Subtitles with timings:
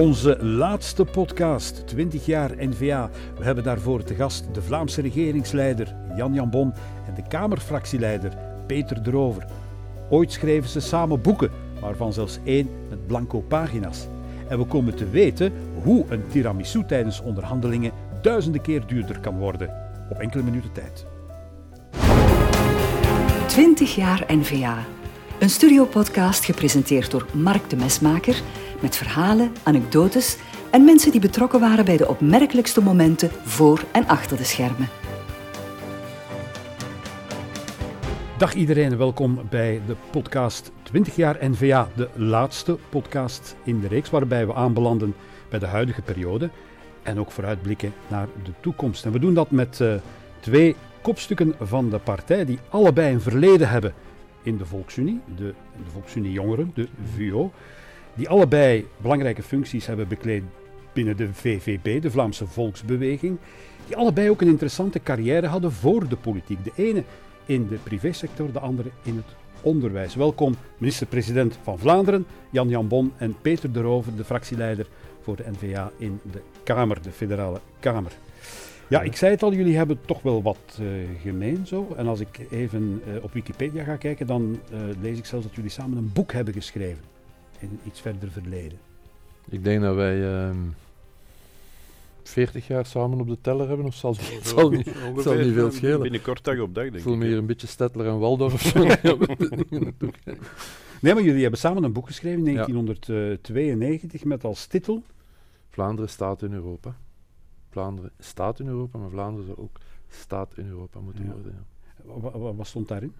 [0.00, 3.10] Onze laatste podcast, 20 jaar NVA.
[3.38, 6.72] We hebben daarvoor te gast de Vlaamse regeringsleider Jan Jan Bon
[7.06, 8.32] en de Kamerfractieleider
[8.66, 9.46] Peter de Rover.
[10.10, 11.50] Ooit schreven ze samen boeken,
[11.80, 14.06] waarvan zelfs één met blanco pagina's.
[14.48, 15.52] En we komen te weten
[15.82, 17.92] hoe een tiramisu tijdens onderhandelingen
[18.22, 19.70] duizenden keer duurder kan worden.
[20.10, 21.06] Op enkele minuten tijd.
[23.46, 24.84] 20 jaar NVA.
[25.40, 28.42] Een studiopodcast gepresenteerd door Mark de Mesmaker
[28.80, 30.36] met verhalen, anekdotes
[30.70, 34.88] en mensen die betrokken waren bij de opmerkelijkste momenten voor en achter de schermen.
[38.38, 44.10] Dag iedereen, welkom bij de podcast 20 jaar NVA, de laatste podcast in de reeks
[44.10, 45.14] waarbij we aanbelanden
[45.48, 46.50] bij de huidige periode
[47.02, 49.04] en ook vooruitblikken naar de toekomst.
[49.04, 49.94] En we doen dat met uh,
[50.40, 53.94] twee kopstukken van de partij die allebei een verleden hebben
[54.42, 57.52] in de Volksunie, de, de Volksunie Jongeren, de VUO,
[58.20, 60.42] die allebei belangrijke functies hebben bekleed
[60.92, 63.38] binnen de VVB, de Vlaamse Volksbeweging,
[63.86, 66.64] die allebei ook een interessante carrière hadden voor de politiek.
[66.64, 67.04] De ene
[67.46, 70.14] in de privésector, de andere in het onderwijs.
[70.14, 74.86] Welkom minister-president van Vlaanderen, Jan Jan Bon en Peter de Rover, de fractieleider
[75.20, 78.12] voor de NVA in de Kamer, de Federale Kamer.
[78.88, 80.88] Ja, ik zei het al, jullie hebben toch wel wat uh,
[81.22, 81.94] gemeen zo.
[81.96, 85.54] En als ik even uh, op Wikipedia ga kijken, dan uh, lees ik zelfs dat
[85.54, 87.09] jullie samen een boek hebben geschreven.
[87.60, 88.78] In iets verder verleden.
[89.48, 90.56] Ik denk dat wij uh,
[92.22, 95.70] 40 jaar samen op de teller hebben, of zal, het zal, niet, zal niet veel
[95.70, 96.00] schelen.
[96.00, 97.02] Binnenkort dag op dag, denk ik.
[97.02, 98.78] voel me hier een beetje Stettler en Waldorf of zo.
[101.00, 105.02] nee, maar jullie hebben samen een boek geschreven in 1992 met als titel...
[105.72, 106.96] Vlaanderen staat in Europa.
[107.68, 111.32] Vlaanderen staat in Europa, maar Vlaanderen zou ook staat in Europa moeten Ja.
[111.32, 111.66] worden.
[112.04, 112.30] Ja.
[112.30, 113.12] Wat, wat stond daarin?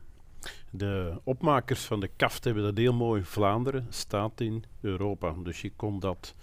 [0.70, 3.22] De opmakers van de kaft hebben dat heel mooi.
[3.24, 5.34] Vlaanderen staat in Europa.
[5.42, 6.34] Dus je kon dat,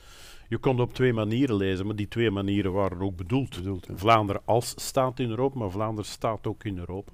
[0.50, 3.56] je kon dat op twee manieren lezen, maar die twee manieren waren ook bedoeld.
[3.56, 3.88] Bedoeld.
[3.95, 7.12] Vlaanderen als staat in Europa, maar Vlaanderen staat ook in Europa.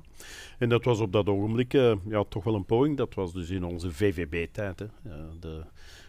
[0.57, 2.97] En dat was op dat ogenblik eh, ja, toch wel een poging.
[2.97, 5.61] Dat was dus in onze VVB-tijd, hè, eh, de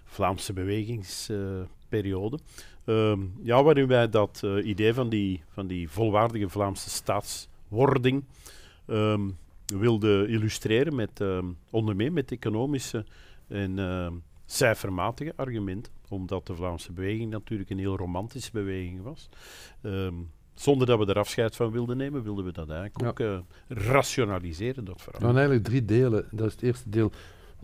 [0.05, 2.39] Vlaamse bewegingsperiode.
[2.85, 8.25] Ehm, ja, waarin wij dat eh, idee van die, van die volwaardige Vlaamse staatswording
[8.87, 9.29] ehm,
[9.67, 13.05] wilden illustreren met ehm, onder meer met economische
[13.49, 14.13] en ehm,
[14.47, 19.29] cijfermatige argumenten, omdat de Vlaamse beweging natuurlijk een heel romantische beweging was.
[19.83, 20.15] Ehm,
[20.55, 23.09] zonder dat we er afscheid van wilden nemen, wilden we dat eigenlijk Ja.
[23.09, 23.39] ook eh,
[23.87, 25.21] rationaliseren, dat verhaal.
[25.21, 26.29] Er waren eigenlijk drie delen.
[26.31, 27.13] Dat is het eerste deel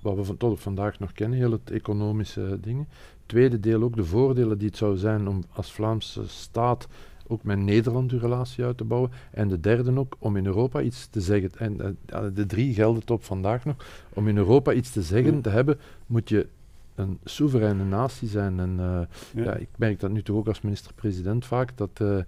[0.03, 2.89] wat we van, tot op vandaag nog kennen, heel het economische dingen.
[2.91, 6.89] Het tweede deel ook de voordelen die het zou zijn om als Vlaamse staat
[7.31, 9.11] ook met Nederland uw relatie uit te bouwen.
[9.31, 11.51] En de derde ook om in Europa iets te zeggen.
[11.59, 13.77] En eh, de drie gelden tot vandaag nog.
[14.15, 15.41] Om in Europa iets te zeggen Ja.
[15.41, 16.47] te hebben, moet je
[16.95, 18.61] een soevereine natie zijn.
[18.61, 19.01] En eh,
[19.35, 19.45] Ja.
[19.45, 19.55] ja.
[19.55, 22.19] ik merk dat nu toch ook als minister-president vaak, dat eh,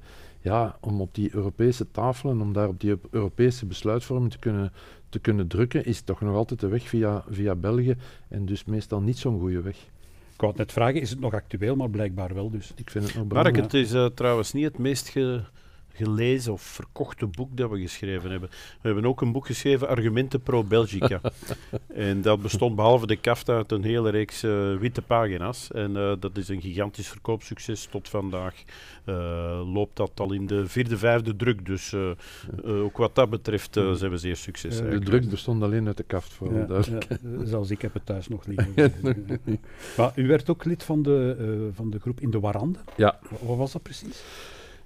[0.40, 4.72] ja, om op die Europese tafelen, om daar op die Eu- Europese besluitvorming te kunnen,
[5.08, 7.96] te kunnen drukken, is toch nog altijd de weg via, via België
[8.28, 9.76] en dus meestal niet zo'n goede weg.
[10.42, 12.72] Ik wou het net vragen, is het nog actueel, maar blijkbaar wel dus.
[12.76, 15.40] Ik vind het nog Mark, het is eh, trouwens niet het meest ge-
[15.94, 18.48] gelezen of verkochte boek dat we geschreven hebben.
[18.50, 18.56] We
[18.88, 21.20] hebben ook een boek geschreven, Argumenten pro Belgica.
[21.94, 25.70] en dat bestond behalve de kaft uit een hele reeks eh, witte pagina's.
[25.72, 28.54] En eh, dat is een gigantisch verkoopsucces tot vandaag.
[29.04, 31.66] eh, loopt dat al in de vierde, vijfde druk.
[31.66, 31.94] Dus
[32.64, 34.90] ook wat dat betreft eh, zijn we zeer succesvol.
[34.90, 36.82] De druk bestond alleen uit de kaft, voor Ja,
[37.44, 38.92] zelfs ik heb het thuis nog liggen.
[39.96, 42.78] maar u werd ook lid van de, eh, van de groep in de Warande.
[42.96, 43.18] Ja.
[43.30, 44.22] Wa- Wat was dat precies?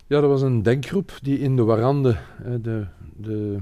[0.08, 2.86] Ja, dat was een denkgroep die in de Warande, hè, de,
[3.16, 3.58] de,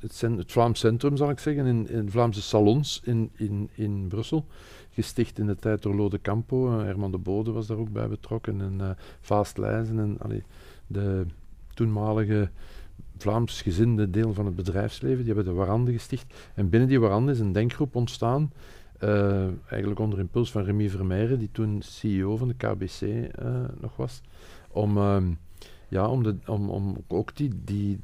[0.00, 4.46] het, het Vlaams Centrum zal ik zeggen, in, in Vlaamse salons in, in, in Brussel,
[4.90, 6.78] gesticht in de tijd door Lode Campo.
[6.78, 8.90] eh, Herman de Bode was daar ook bij betrokken en eh
[9.20, 10.42] Vaast Leijzen en allee,
[10.86, 11.26] de
[11.74, 12.50] toenmalige
[13.18, 16.34] Vlaams gezinde deel van het bedrijfsleven, die hebben de Warande gesticht.
[16.54, 18.52] En binnen die Warande is een denkgroep ontstaan,
[18.98, 23.96] eh, eigenlijk onder impuls van Remy Vermeijeren, die toen CEO van de KBC eh, nog
[23.96, 24.20] was,
[24.68, 24.96] om...
[24.96, 25.32] ehm,
[25.88, 28.00] ja, om, de, om, om ook die, die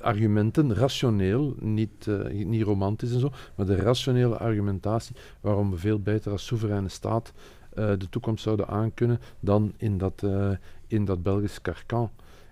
[0.00, 6.00] argumenten rationeel, niet, eh, niet romantisch en zo, maar de rationele argumentatie waarom we veel
[6.00, 7.32] beter als soevereine staat
[7.74, 10.50] eh, de toekomst zouden aankunnen dan in dat, eh,
[10.86, 11.60] in dat Belgisch.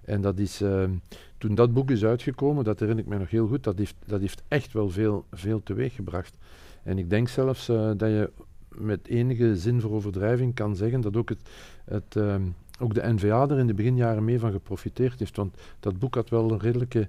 [0.04, 0.90] En dat is, ehm,
[1.38, 4.20] toen dat boek is uitgekomen, dat herinner ik mij nog heel goed, dat heeft, dat
[4.20, 6.36] heeft echt wel veel, veel teweeggebracht.
[6.82, 8.30] En ik denk zelfs dat je
[8.78, 11.40] met enige zin voor overdrijving kan zeggen dat ook, het,
[11.84, 12.42] het, ehm,
[12.78, 15.36] ook de NVA er in de beginjaren mee van geprofiteerd heeft.
[15.36, 17.08] Want dat boek had wel een redelijke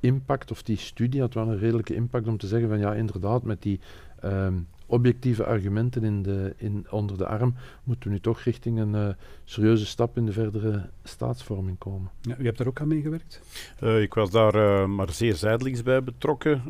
[0.00, 3.42] impact, of die studie had wel een redelijke impact om te zeggen van ja, inderdaad,
[3.42, 3.80] met die
[4.20, 4.54] ehm,
[4.86, 7.54] objectieve argumenten in de, in, onder de arm,
[7.84, 9.08] moeten we nu toch richting een uh,
[9.44, 12.10] serieuze stap in de verdere staatsvorming komen.
[12.20, 13.40] Ja, u hebt daar ook aan meegewerkt?
[13.82, 16.62] Uh, ik was daar uh, maar zeer zijdelings bij betrokken.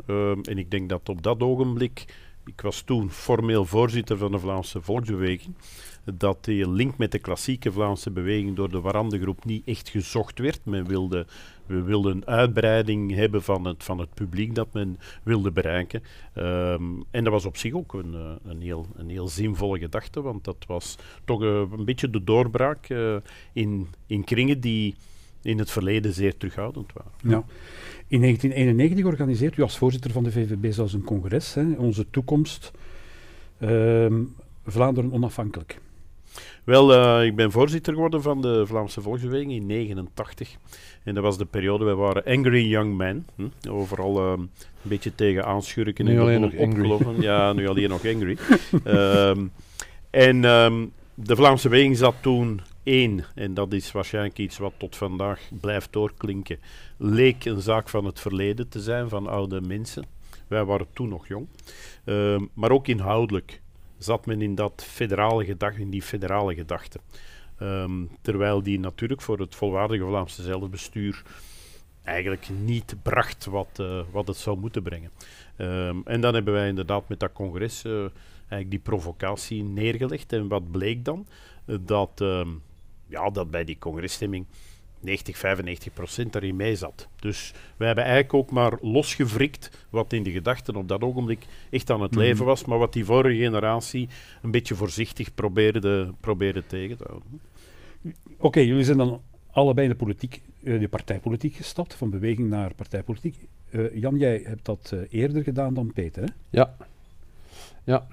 [0.43, 2.05] en ik denk dat op dat ogenblik,
[2.47, 5.55] ik was toen formeel voorzitter van de Vlaamse Volksbeweging,
[6.03, 10.59] dat die link met de klassieke Vlaamse beweging door de Warande-groep niet echt gezocht werd.
[10.65, 11.25] Men wilde,
[11.65, 16.03] we wilden een uitbreiding hebben van het, van het publiek dat men wilde bereiken.
[16.33, 20.21] Ehm, en dat was op zich ook een, eh, een, heel, een heel zinvolle gedachte,
[20.21, 23.15] want dat was toch uh, een beetje de doorbraak uh,
[23.53, 24.95] in, in kringen die
[25.41, 27.11] in het verleden zeer terughoudend waren.
[27.21, 27.43] Ja.
[28.07, 32.71] In 1991 organiseert u als voorzitter van de VVB zelfs een congres, hè, Onze Toekomst,
[33.59, 34.23] ehm,
[34.65, 35.79] Vlaanderen onafhankelijk.
[36.63, 40.55] Wel, uh, ik ben voorzitter geworden van de Vlaamse Volksbeweging in 89.
[41.03, 43.27] En dat was de periode, wij waren angry young men.
[43.35, 43.69] Hm?
[43.69, 44.49] Overal uh, een
[44.81, 47.21] beetje tegen aanschurken nu en alleen nog opgelopen.
[47.21, 48.37] Ja, nu alleen nog angry.
[48.85, 49.51] um,
[50.09, 54.95] en um, de Vlaamse beweging zat toen één, en dat is waarschijnlijk iets wat tot
[54.95, 56.59] vandaag blijft doorklinken,
[56.97, 60.05] leek een zaak van het verleden te zijn, van oude mensen.
[60.47, 61.47] Wij waren toen nog jong.
[62.05, 63.61] Uh, maar ook inhoudelijk
[63.97, 66.99] zat men in, dat federale gedachte, in die federale gedachte.
[67.61, 71.23] Um, terwijl die natuurlijk voor het volwaardige Vlaamse zelfbestuur
[72.03, 75.11] eigenlijk niet bracht wat, uh, wat het zou moeten brengen.
[75.57, 77.99] Um, en dan hebben wij inderdaad met dat congres uh,
[78.37, 80.33] eigenlijk die provocatie neergelegd.
[80.33, 81.27] En wat bleek dan?
[81.65, 82.21] Uh, dat,
[83.07, 84.45] ja, dat bij die congresstemming
[84.99, 87.07] 90, 95 procent daarin mee zat.
[87.19, 91.89] Dus wij hebben eigenlijk ook maar losgevrikt wat in de gedachten op dat ogenblik echt
[91.89, 92.19] aan het mhm.
[92.19, 94.09] leven was, maar wat die vorige generatie
[94.41, 97.41] een beetje voorzichtig probeerde, probeerde tegen te houden.
[98.37, 99.21] Oké, jullie zijn dan
[99.51, 103.47] allebei de, politiek, uh, de partijpolitiek gestapt, van beweging naar partijpolitiek.
[103.69, 106.29] Uh, Jan, jij hebt dat uh, eerder gedaan dan Peter, hè?
[106.49, 106.75] Ja.
[107.83, 108.07] Ja.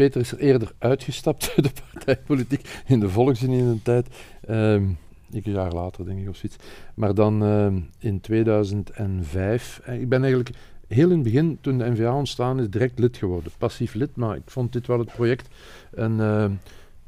[0.00, 4.08] Peter is er eerder uitgestapt uit de partijpolitiek in de volkszin in een tijd.
[4.50, 4.98] Um,
[5.32, 6.56] een jaar later, denk ik, of zoiets.
[6.94, 7.66] Maar dan uh,
[7.98, 10.50] in 2005, eh, ik ben eigenlijk
[10.86, 13.52] heel in het begin, toen de NVA ontstaan is, direct lid geworden.
[13.58, 15.48] Passief lid, maar ik vond dit wel het project.
[15.90, 16.44] Een, uh,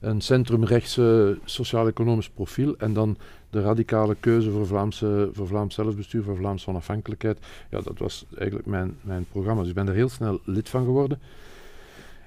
[0.01, 3.17] een centrumrechtse sociaal-economisch profiel en dan
[3.51, 7.39] de radicale keuze voor, Vlaamse, voor Vlaams zelfbestuur, voor Vlaamse onafhankelijkheid.
[7.71, 9.61] Ja, dat was eigenlijk mijn, mijn programma.
[9.61, 11.21] Dus ik ben er heel snel lid van geworden.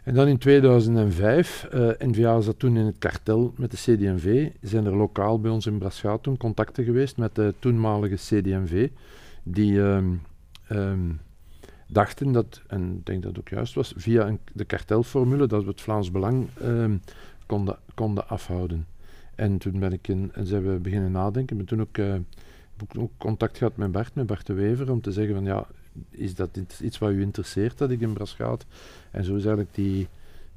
[0.06, 4.86] En dan in 2005, uh, NVA zat toen in het kartel met de CD&V, zijn
[4.86, 8.90] er lokaal bij ons in Braschaat toen contacten geweest met de toenmalige CD&V,
[9.44, 10.22] die um,
[10.72, 11.20] um,
[11.88, 15.64] dachten dat, en ik denk dat het ook juist was, via een, de kartelformule dat
[15.64, 17.02] we het Vlaams Belang um,
[17.46, 18.86] konden, konden afhouden.
[19.36, 22.16] En toen ben ik in, en zijn we beginnen nadenken, ben toen ook, uh,
[22.98, 25.68] ook contact gehad met Bart, met Bart de Wever, om te zeggen van ja,
[26.10, 28.66] is dat iets wat u interesseert dat ik in Braschaat
[29.12, 30.08] en zo is eigenlijk die,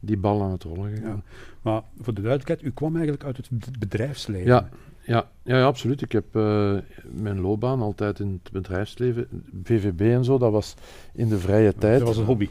[0.00, 1.22] die bal aan het rollen gegaan.
[1.26, 1.40] Ja.
[1.62, 4.46] Maar voor de duidelijkheid, u kwam eigenlijk uit het bedrijfsleven.
[4.46, 4.68] Ja,
[5.08, 6.02] ja, ja, ja absoluut.
[6.02, 6.78] Ik heb uh,
[7.10, 9.28] mijn loopbaan altijd in het bedrijfsleven,
[9.64, 10.74] VVB en zo, dat was
[11.12, 11.98] in de vrije tijd.
[11.98, 12.48] Dat was een hobby.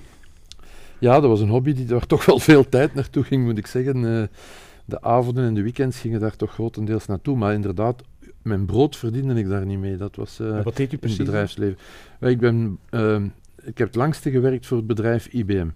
[0.99, 3.67] Ja, dat was een hobby die daar toch wel veel tijd naartoe ging, moet ik
[3.67, 3.97] zeggen.
[3.97, 4.23] Uh,
[4.85, 7.37] de avonden en de weekends gingen daar toch grotendeels naartoe.
[7.37, 8.03] Maar inderdaad,
[8.47, 9.97] mijn brood verdiende ik daar niet mee.
[9.97, 11.77] Dat was uh, wat deed u precies in het bedrijfsleven.
[12.19, 12.79] ik, ben,
[13.63, 15.67] ik heb het langste gewerkt voor het bedrijf IBM.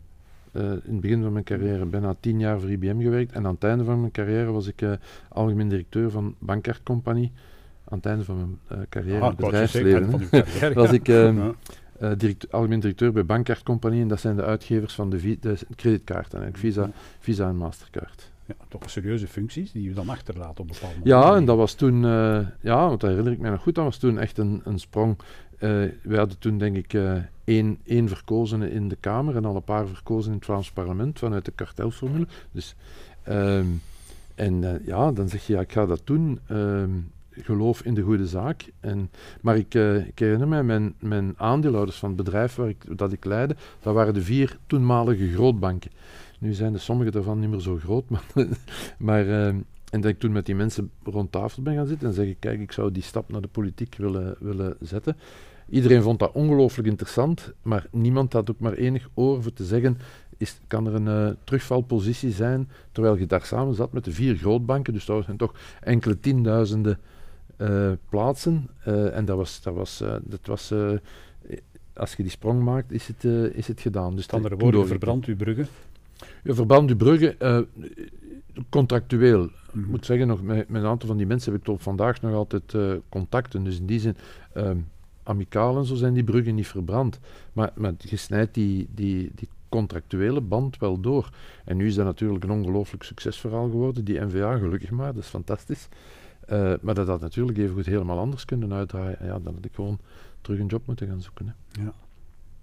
[0.54, 3.32] Uh, in het begin van mijn carrière bijna tien jaar voor IBM gewerkt.
[3.32, 4.92] En aan het einde van mijn carrière was ik uh,
[5.30, 7.32] algemeen directeur van Bankart Compagnie.
[7.88, 10.30] Aan het einde van mijn carrière ah, in het bedrijfsleven
[10.74, 11.52] was ik ehm,
[12.18, 14.02] direct, algemeen directeur bij Bankart Compagnie.
[14.02, 18.32] En dat zijn de uitgevers van de, de creditkaarten, Visa, Visa en Mastercard.
[18.60, 21.00] Ja, toch serieuze functies die je dan achterlaat op bepaalde.
[21.04, 22.02] Ja, en dat was toen,
[22.62, 25.18] ja, want dat herinner ik mij nog goed, dat was toen echt een, een sprong.
[25.60, 26.94] wij hadden toen denk ik
[27.44, 31.20] één, één verkozene in de Kamer en al een paar verkozen in het Vlaams parlement
[31.20, 32.28] vanuit de kartelformule.
[32.52, 32.76] Dus,
[33.30, 33.82] um,
[34.36, 36.40] en uh, ja, dan zeg je, ja, ik ga dat doen.
[36.52, 38.72] Um, geloof in de goede zaak.
[38.80, 39.10] En,
[39.42, 43.12] maar ik, uh, ik herinner mij, mijn, mijn aandeelhouders van het bedrijf waar ik, dat
[43.12, 45.92] ik leidde, dat waren de vier toenmalige grootbanken.
[46.42, 48.24] Nu zijn er sommige daarvan niet meer zo groot, maar,
[48.98, 52.14] maar uh, en dat ik toen met die mensen rond tafel ben gaan zitten en
[52.14, 55.18] zeg ik, kijk, ik zou die stap naar de politiek willen, willen zetten.
[55.70, 59.98] Iedereen vond dat ongelooflijk interessant, maar niemand had ook maar enig oor voor te zeggen,
[60.38, 64.36] is, kan er een uh, terugvalpositie zijn, terwijl je daar samen zat met de vier
[64.36, 67.00] grootbanken, dus dat zijn toch enkele tienduizenden
[67.58, 68.70] uh, plaatsen.
[68.88, 70.74] Uh, en dat was, dat was, dat was
[71.94, 74.16] als je die sprong maakt, is het, is het gedaan.
[74.16, 75.68] Dus andere woorden, verbrand uw bruggen?
[76.44, 77.68] Ja, verbrand uw bruggen,
[78.70, 79.44] contractueel.
[79.74, 82.22] Ik moet zeggen, nog, met, met, een aantal van die mensen heb ik tot vandaag
[82.22, 82.76] nog altijd
[83.10, 83.64] contacten.
[83.64, 84.16] Dus in die zin,
[85.24, 87.20] amicaal en zo zijn die bruggen niet verbrand.
[87.54, 91.30] Maar, maar je snijdt die, die, die contractuele band wel door.
[91.66, 95.30] En nu is dat natuurlijk een ongelooflijk succesverhaal geworden, die NVA, gelukkig maar, dat is
[95.30, 95.88] fantastisch.
[96.50, 99.18] Uh, maar dat had natuurlijk evengoed helemaal anders kunnen uitdraaien.
[99.22, 100.00] Ja, dan had ik gewoon
[100.42, 101.48] terug een job moeten gaan zoeken.
[101.48, 101.84] Hè.
[101.84, 101.94] Ja.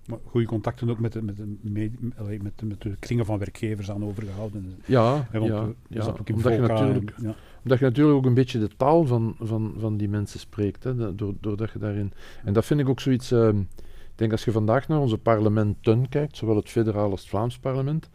[0.09, 3.91] Maar goede contacten ook met de, met, de, met, de, met de kringen van werkgevers
[3.91, 4.75] aan overgehouden.
[4.85, 5.45] Ja, ja, ja,
[5.89, 7.35] ja omdat, je natuurlijk, ja.
[7.63, 10.85] omdat je natuurlijk ook een beetje de taal van, van, van die mensen spreekt.
[10.85, 12.13] Hè, doordat je daarin...
[12.45, 13.33] En dat vind ik ook zoiets...
[13.33, 17.29] Uh, ik denk als je vandaag naar onze parlementen kijkt, zowel het federaal als het
[17.29, 18.09] Vlaams parlement,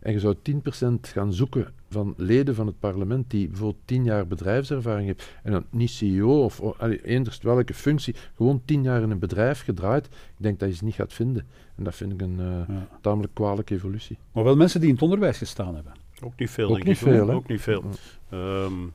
[0.00, 0.52] en je zou 10%
[1.00, 5.64] gaan zoeken van leden van het parlement die bijvoorbeeld 10 jaar bedrijfservaring hebben, en dan
[5.70, 6.62] niet CEO of
[7.02, 10.84] eenders welke functie, gewoon 10 jaar in een bedrijf gedraaid, ik denk dat je ze
[10.84, 11.46] niet gaat vinden.
[11.76, 14.18] En dat vind ik een uh, tamelijk kwalijke evolutie.
[14.32, 15.92] Maar wel mensen die in het onderwijs gestaan hebben.
[16.22, 17.02] Ook niet veel, ook denk niet ik.
[17.02, 17.84] Veel, ook niet veel.
[18.32, 18.92] Um,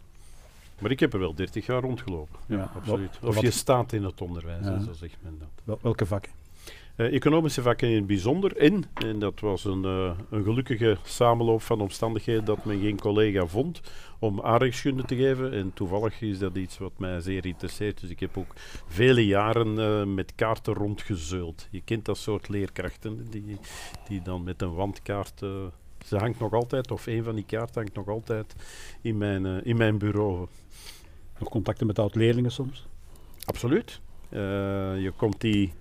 [0.80, 2.40] maar ik heb er wel 30 jaar rondgelopen.
[2.46, 3.20] Ja, absoluut.
[3.24, 5.80] Of je staat in het onderwijs, zo zegt men dat.
[5.82, 6.32] welke vakken?
[6.98, 8.58] Uh, economische vakken in het bijzonder.
[8.62, 8.86] in.
[8.94, 13.82] en dat was een, uh, een gelukkige samenloop van omstandigheden dat men geen collega vond
[14.20, 15.54] om aardrijkskunde te geven.
[15.54, 18.02] En toevallig is dat iets wat mij zeer interesseert.
[18.02, 18.54] Dus ik heb ook
[18.88, 21.68] vele jaren uh, met kaarten rondgezeuld.
[21.72, 23.58] Je kent dat soort leerkrachten die,
[24.08, 25.40] die dan met een wandkaart.
[26.06, 28.56] ze hangt nog altijd, of een van die kaarten hangt nog altijd
[29.02, 30.48] in mijn, in mijn bureau.
[31.40, 32.88] Nog contacten met oud-leerlingen soms?
[33.46, 34.02] Absoluut.
[34.30, 35.74] je komt die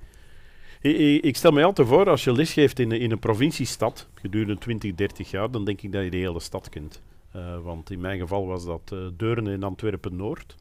[1.20, 5.30] ik stel me altijd voor, als je lesgeeft in, in een provinciestad gedurende 20, 30
[5.30, 7.02] jaar, dan denk ik dat je de hele stad kent.
[7.36, 10.56] Uh, want in mijn geval was dat uh, Deurne in Antwerpen-Noord.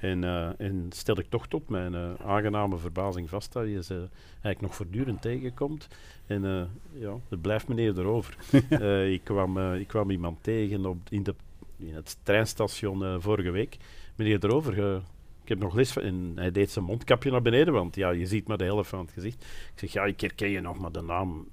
[0.00, 4.60] En, uh, en, stel ik toch tot mijn aangename verbazing vast dat je ze eigenlijk
[4.60, 5.88] nog voortdurend tegenkomt.
[6.26, 8.36] En ja, er blijft meneer erover.
[9.16, 11.34] ik, kwam, ik kwam iemand tegen op, in, de,
[11.76, 13.76] in het treinstation vorige week.
[14.16, 15.02] Meneer erover,
[15.48, 18.26] ik heb nog les van, en hij deed zijn mondkapje naar beneden, want ja, je
[18.26, 19.42] ziet maar de helft van het gezicht.
[19.42, 21.48] Ik zeg, ja, ik herken je nog maar de naam.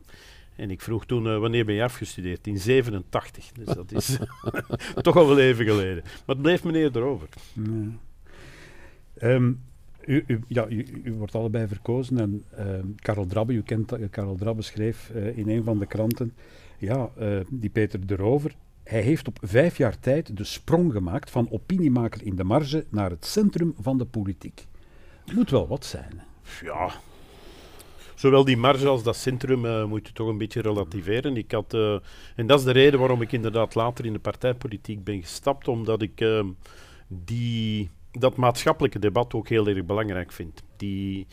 [0.56, 2.48] En ik vroeg toen, uh, wanneer ben je afgestudeerd?
[2.48, 3.52] In 87.
[3.52, 4.18] Dus dat is
[5.02, 6.04] toch al wel even geleden.
[6.04, 7.28] Maar het bleef meneer erover.
[9.22, 9.62] Um,
[10.06, 14.36] u, u, ja, u, u, wordt allebei verkozen en uh, Karel Drabbe, u kent Karel
[14.36, 16.34] Drabbe schreef uh, in een van de kranten,
[16.78, 21.48] ja, uh, die Peter erover, hij heeft op vijf jaar tijd de sprong gemaakt van
[21.52, 24.66] opiniemaker in de marge naar het centrum van de politiek.
[25.34, 26.22] Moet wel wat zijn.
[26.62, 26.92] Ja.
[28.16, 31.38] Zowel die marge als dat centrum uh, moet je toch een beetje relativeren.
[31.38, 32.00] Ik had, uh,
[32.36, 36.02] en dat is de reden waarom ik inderdaad later in de partijpolitiek ben gestapt, omdat
[36.02, 36.44] ik uh,
[37.08, 40.64] die, dat maatschappelijke debat ook heel erg belangrijk vind.
[40.78, 41.28] Die,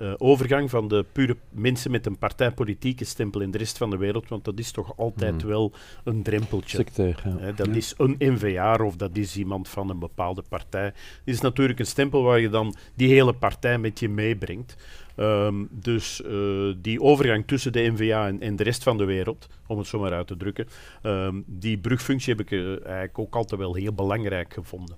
[0.00, 3.96] uh, overgang van de pure mensen met een partijpolitieke stempel in de rest van de
[3.96, 5.50] wereld, want dat is toch altijd hmm.
[5.50, 5.72] wel
[6.04, 6.86] een drempeltje.
[6.94, 7.52] Ja.
[7.52, 10.84] dat is een NVA of dat is iemand van een bepaalde partij.
[10.84, 14.76] Het is natuurlijk een stempel waar je dan die hele partij met je meebrengt.
[15.16, 19.48] Um, dus uh, die overgang tussen de NVA en, en, de rest van de wereld,
[19.66, 20.68] om het zo maar uit te drukken,
[21.02, 24.96] um, die brugfunctie heb ik uh, eigenlijk ook altijd wel heel belangrijk gevonden.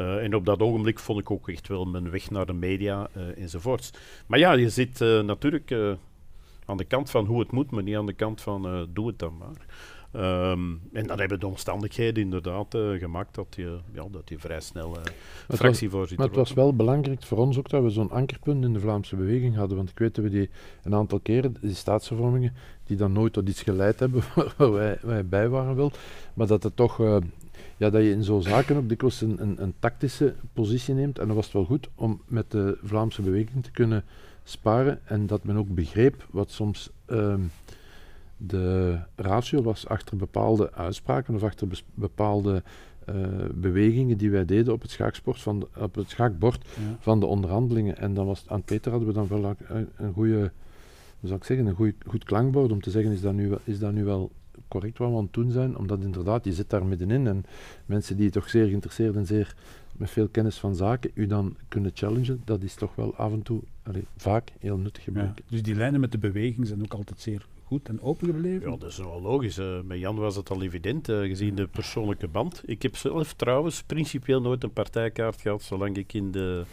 [0.00, 3.08] Uh, en op dat ogenblik vond ik ook echt wel mijn weg naar de media
[3.16, 3.90] uh, enzovoorts.
[4.26, 5.72] Maar ja, je zit uh, natuurlijk
[6.64, 9.18] aan de kant van hoe het moet, maar niet aan de kant van doe het
[9.18, 9.66] dan maar.
[10.50, 14.96] Um, en dan hebben de omstandigheden inderdaad gemaakt dat je, ja, dat je vrij snel
[15.48, 18.80] fractievoorzitter Maar het was wel belangrijk voor ons ook dat we zo'n ankerpunt in de
[18.80, 19.76] Vlaamse beweging hadden.
[19.76, 20.50] Want ik weet dat we die
[20.82, 24.22] een aantal keren, die staatsvervormingen, die dan nooit tot iets geleid hebben
[24.56, 25.92] waar wij, wij bij waren wel,
[26.34, 27.20] maar dat het toch
[27.78, 31.18] ja, dat je in zo'n zaken ook dikwijls een, een, een, tactische positie neemt.
[31.18, 34.04] En dan was het wel goed om met de Vlaamse beweging te kunnen
[34.42, 37.40] sparen en dat men ook begreep wat soms ehm,
[38.36, 42.62] de ratio was achter bepaalde uitspraken of achter bepaalde
[43.08, 43.14] uh,
[43.54, 46.68] bewegingen die wij deden op het schaaksport van de, op het schaakbord
[46.98, 47.98] van de onderhandelingen.
[47.98, 50.38] En dan was aan Peter hadden we dan wel een, een goede,
[51.20, 53.78] hoe zou ik zeggen, een goed, goed klankbord om te zeggen, is dat nu, is
[53.78, 54.30] dat nu wel
[54.68, 57.44] correct wat we aan het doen zijn, omdat inderdaad, je zit daar middenin en
[57.86, 59.54] mensen die toch zeer geïnteresseerd en zeer
[59.92, 63.42] met veel kennis van zaken, u dan kunnen challengen, dat is toch wel af en
[63.42, 65.44] toe, allez, vaak heel nuttig gebleken.
[65.48, 68.70] dus die lijnen met de beweging zijn ook altijd zeer goed en open gebleven?
[68.70, 69.58] Ja, dat is wel logisch.
[69.58, 72.62] Uh, met Jan was het al evident, uh, gezien de persoonlijke band.
[72.64, 76.64] Ik heb zelf trouwens principieel nooit een partijkaart gehad, zolang ik in de,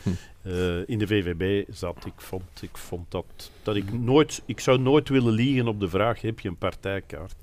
[0.46, 2.06] uh, in de VVB zat.
[2.06, 4.42] Ik vond, ik vond dat, dat ik nooit...
[4.46, 7.36] Ik zou nooit willen liegen op de vraag, heb je een partijkaart?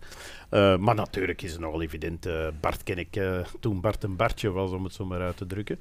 [0.50, 2.26] Uh, maar natuurlijk is het nogal evident.
[2.26, 3.20] Uh, Bart ken ik
[3.60, 5.80] toen Bart een Bartje was, om het zo maar uit te drukken.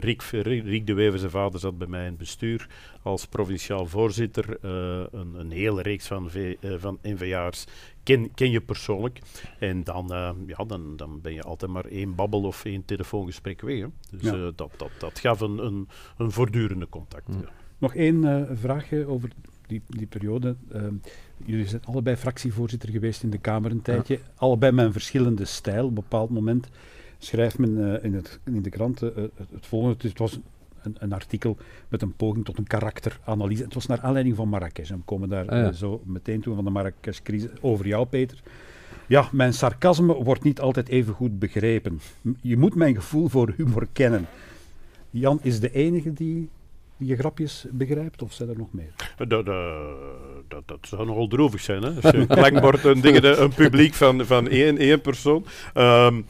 [0.00, 2.68] Riek, de Wever, zijn vader, zat bij mij in het bestuur
[3.02, 4.64] als provinciaal voorzitter.
[4.64, 6.98] Een, een, hele reeks van, v, van
[8.04, 9.20] ken, ken je persoonlijk.
[9.58, 10.06] En dan,
[10.46, 13.78] ja, dan, dan ben je altijd maar één babbel of één telefoongesprek weg.
[13.78, 13.86] Hè.
[14.10, 14.50] Dus ja.
[14.56, 17.28] dat, dat, dat gaf een, een, een voortdurende contact.
[17.28, 17.40] Mm.
[17.40, 17.48] Ja.
[17.78, 19.30] Nog één vraagje over
[19.66, 20.56] die, die periode.
[20.72, 20.94] Ehm,
[21.44, 24.18] jullie zijn allebei fractievoorzitter geweest in de Kamer een tijdje.
[24.34, 25.82] Allebei met een verschillende stijl.
[25.82, 26.68] Op een bepaald moment
[27.18, 30.08] schrijft men in, het, in de kranten het, het volgende.
[30.08, 30.38] Het was
[30.86, 31.56] een, een, artikel
[31.88, 33.62] met een poging tot een karakteranalyse.
[33.62, 34.90] Het was naar aanleiding van Marrakesh.
[34.90, 35.72] En we komen daar Ah, ja.
[35.72, 37.50] zo meteen toe van de Marrakesh-crisis.
[37.60, 38.40] Over jou, Peter.
[39.06, 42.00] Ja, mijn sarcasme wordt niet altijd even goed begrepen.
[42.40, 44.26] Je moet mijn gevoel voor humor kennen.
[45.10, 46.48] Jan is de enige die
[46.96, 48.92] die je grapjes begrijpt, of zijn er nog meer?
[49.16, 49.46] Dat, dat,
[50.48, 51.90] dat, dat zou nogal droevig zijn, hè?
[52.02, 55.46] Als je een klankbord, een, ding, een publiek van, van één, één persoon.
[55.72, 56.22] Ehm,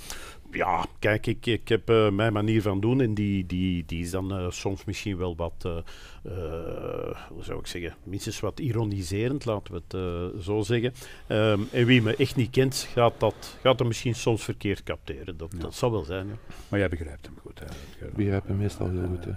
[0.54, 4.10] ja, kijk, ik, ik heb eh, mijn manier van doen en die, die, die is
[4.10, 5.76] dan eh, soms misschien wel wat, eh,
[6.24, 10.92] eh, hoe zou ik zeggen, minstens wat ironiserend, laten we het eh, zo zeggen.
[11.26, 15.36] Ehm, en wie me echt niet kent, gaat dat, gaat dat misschien soms verkeerd capteren.
[15.36, 15.58] Dat, Ja.
[15.58, 16.34] dat zal wel zijn, ja.
[16.68, 17.58] Maar jij begrijpt hem goed.
[17.58, 17.66] Hè?
[18.06, 19.24] Ik begrijp hem meestal heel goed.
[19.24, 19.32] Hè.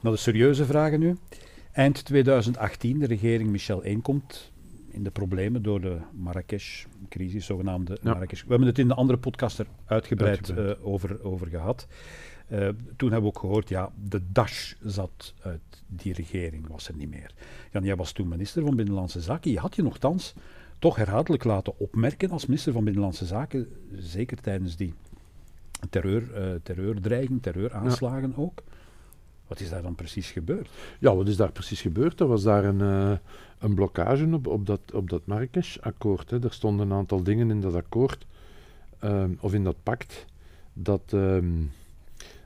[0.00, 1.16] Nou, de serieuze vragen nu.
[1.72, 4.49] Eind 2018, de regering Michel I komt
[4.92, 8.10] in de problemen door de Marrakesh-crisis, zogenaamde Ja.
[8.12, 8.42] Marrakesh.
[8.42, 10.78] We hebben het in de andere podcast er uitgebreid, Uitgebreid.
[10.78, 11.86] eh, over, over gehad.
[12.48, 12.58] Eh,
[12.96, 17.10] toen hebben we ook gehoord, ja, de dash zat uit die regering, was er niet
[17.10, 17.34] meer.
[17.72, 19.50] Jan, jij was toen minister van Binnenlandse Zaken.
[19.50, 20.34] Je had je nogthans
[20.78, 23.68] toch herhaaldelijk laten opmerken als minister van Binnenlandse Zaken,
[23.98, 24.94] zeker tijdens die
[25.90, 28.62] terreur, eh, terreurdreiging, terreuraanslagen ook.
[29.50, 30.68] Wat is daar dan precies gebeurd?
[30.98, 32.20] Ja, wat is daar precies gebeurd?
[32.20, 33.18] Er was daar een, eh,
[33.58, 36.30] een blokkage op, op dat, op dat Marrakesh-akkoord.
[36.30, 38.26] Er stonden een aantal dingen in dat akkoord,
[38.98, 40.26] ehm, of in dat pact,
[40.72, 41.62] dat, ehm,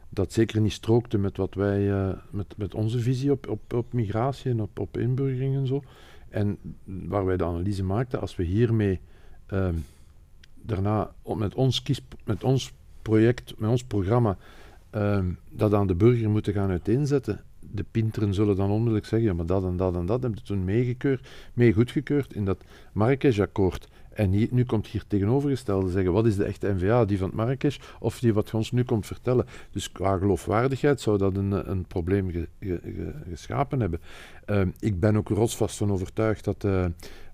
[0.09, 3.93] dat zeker niet strookte met, wat wij, eh, met, met onze visie op, op, op
[3.93, 5.83] migratie en op, op inburgering en zo.
[6.29, 9.01] En waar wij de analyse maakten, als we hiermee
[9.47, 9.77] ehm,
[10.55, 14.37] daarna met ons, kies, met ons project, met ons programma,
[14.95, 17.41] ehm, dat aan de burger moeten gaan uiteenzetten.
[17.61, 20.65] De pinteren zullen dan onmiddellijk zeggen, ja, maar dat en dat en dat hebben toen
[20.65, 23.89] meegekeurd, mee goedgekeurd in dat Marrakesh-akkoord.
[24.15, 27.79] En nu komt hier tegenovergestelde zeggen, wat is de echte NVA, die van het Marrakesh
[28.01, 29.47] of die wat ons nu komt vertellen.
[29.71, 34.01] Dus qua geloofwaardigheid zou dat een, een probleem ge- ge- ge- geschapen hebben.
[34.45, 36.85] Ehm, ik ben ook rotsvast van overtuigd dat eh,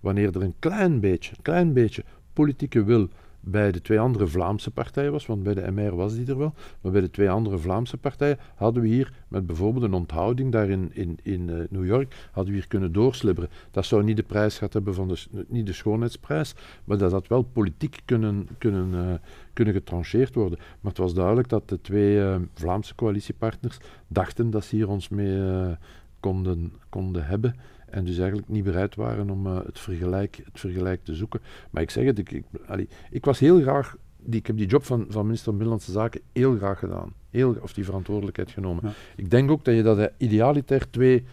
[0.01, 3.09] wanneer er een klein beetje, klein beetje politieke wil
[3.41, 6.55] bij de twee andere Vlaamse partijen was, want bij de MR was die er wel,
[6.81, 10.69] maar bij de twee andere Vlaamse partijen hadden we hier met bijvoorbeeld een onthouding daar
[10.69, 13.51] in, in, in eh, New York, hadden we hier kunnen doorslibberen.
[13.71, 17.29] Dat zou niet de prijs gehad hebben van de, niet de schoonheidsprijs, maar dat had
[17.29, 19.15] wel politiek kunnen, kunnen, eh,
[19.53, 20.59] kunnen getrancheerd worden.
[20.59, 25.09] Maar het was duidelijk dat de twee eh, Vlaamse coalitiepartners dachten dat ze hier ons
[25.09, 25.77] mee
[26.21, 27.55] konden, konden hebben.
[27.91, 31.41] En dus eigenlijk niet bereid waren om eh, het, vergelijk, het vergelijk te zoeken.
[31.71, 33.97] Maar ik zeg het, ik, ik, allee, ik was heel graag.
[34.23, 37.13] Die, ik heb die job van, van minister van Binnenlandse Zaken heel graag gedaan.
[37.31, 38.83] Heel, of die verantwoordelijkheid genomen.
[38.85, 38.93] Ja.
[39.17, 41.25] Ik denk ook dat je dat eh, idealiter twee,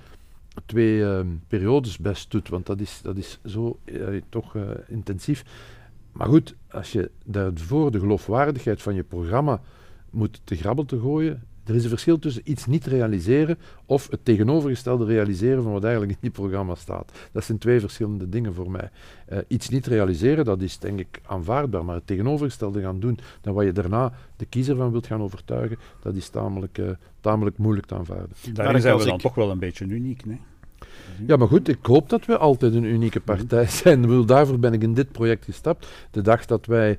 [0.65, 2.49] twee ehm, periodes best doet.
[2.49, 3.79] Want dat is, dat is zo
[4.29, 5.43] toch eh, intensief.
[6.11, 9.61] Maar goed, als je daarvoor de geloofwaardigheid van je programma
[10.09, 11.43] moet te grabbel te gooien.
[11.67, 16.11] Er is een verschil tussen iets niet realiseren of het tegenovergestelde realiseren van wat eigenlijk
[16.13, 17.11] in die programma staat.
[17.31, 18.89] Dat zijn twee verschillende dingen voor mij.
[19.25, 23.53] Eh, iets niet realiseren, dat is denk ik aanvaardbaar, maar het tegenovergestelde gaan doen, dan
[23.53, 26.85] wat je daarna de kiezer van wilt gaan overtuigen, dat is tamelijk, eh,
[27.21, 28.29] tamelijk moeilijk te aanvaarden.
[28.53, 30.39] Daarin zijn we dan ik- toch wel een beetje uniek, nee?
[31.27, 34.01] Ja, maar goed, ik hoop dat we altijd een unieke partij zijn.
[34.01, 35.87] Ik bedoel, daarvoor ben ik in dit project gestapt.
[36.11, 36.97] De dag dat wij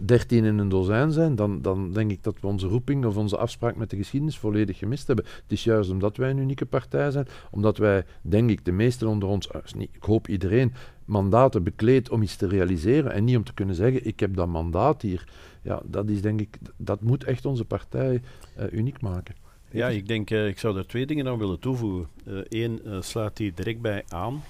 [0.00, 3.36] dertien in een dozijn zijn, dan, dan denk ik dat we onze roeping of onze
[3.36, 5.24] afspraak met de geschiedenis volledig gemist hebben.
[5.24, 9.08] Het is juist omdat wij een unieke partij zijn, omdat wij, denk ik, de meesten
[9.08, 10.72] onder ons, eh, ik hoop iedereen,
[11.04, 14.48] mandaten bekleedt om iets te realiseren en niet om te kunnen zeggen, ik heb dat
[14.48, 15.28] mandaat hier.
[15.62, 18.22] Ja, dat is denk ik, dat moet echt onze partij
[18.56, 19.34] eh, uniek maken.
[19.70, 22.08] Ja, ik denk, eh, ik zou daar twee dingen aan willen toevoegen.
[22.48, 24.42] Eén sluit hier direct bij aan.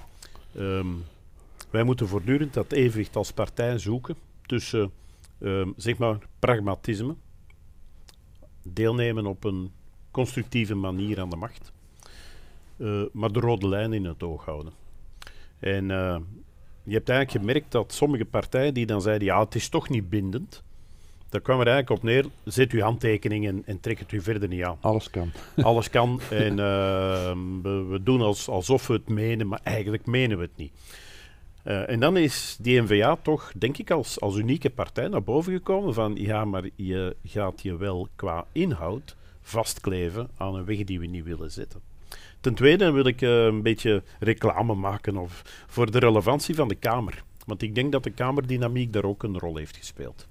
[0.54, 0.86] Ehm,
[1.70, 4.90] wij moeten voortdurend dat evenwicht als partij zoeken tussen,
[5.40, 7.14] ehm, zeg maar, pragmatisme,
[8.62, 9.70] deelnemen op een
[10.10, 11.72] constructieve manier aan de macht,
[12.76, 14.72] eh, maar de rode lijn in het oog houden.
[15.58, 16.18] En eh,
[16.82, 20.10] je hebt eigenlijk gemerkt dat sommige partijen die dan zeiden, ja, het is toch niet
[20.10, 20.62] bindend,
[21.28, 24.48] daar kwam er eigenlijk op neer, zet uw handtekening en, en trek het u verder
[24.48, 24.76] niet aan.
[24.80, 25.30] Alles kan.
[25.56, 30.38] Alles kan en eh, we, we doen als, alsof we het menen, maar eigenlijk menen
[30.38, 30.72] we het niet.
[31.68, 35.52] Eh, en dan is die NVA toch, denk ik, als, als unieke partij naar boven
[35.52, 41.00] gekomen van ja, maar je gaat je wel qua inhoud vastkleven aan een weg die
[41.00, 41.80] we niet willen zetten.
[42.40, 46.74] Ten tweede wil ik eh, een beetje reclame maken of, voor de relevantie van de
[46.74, 47.22] Kamer.
[47.46, 50.26] Want ik denk dat de Kamerdynamiek daar ook een rol heeft gespeeld.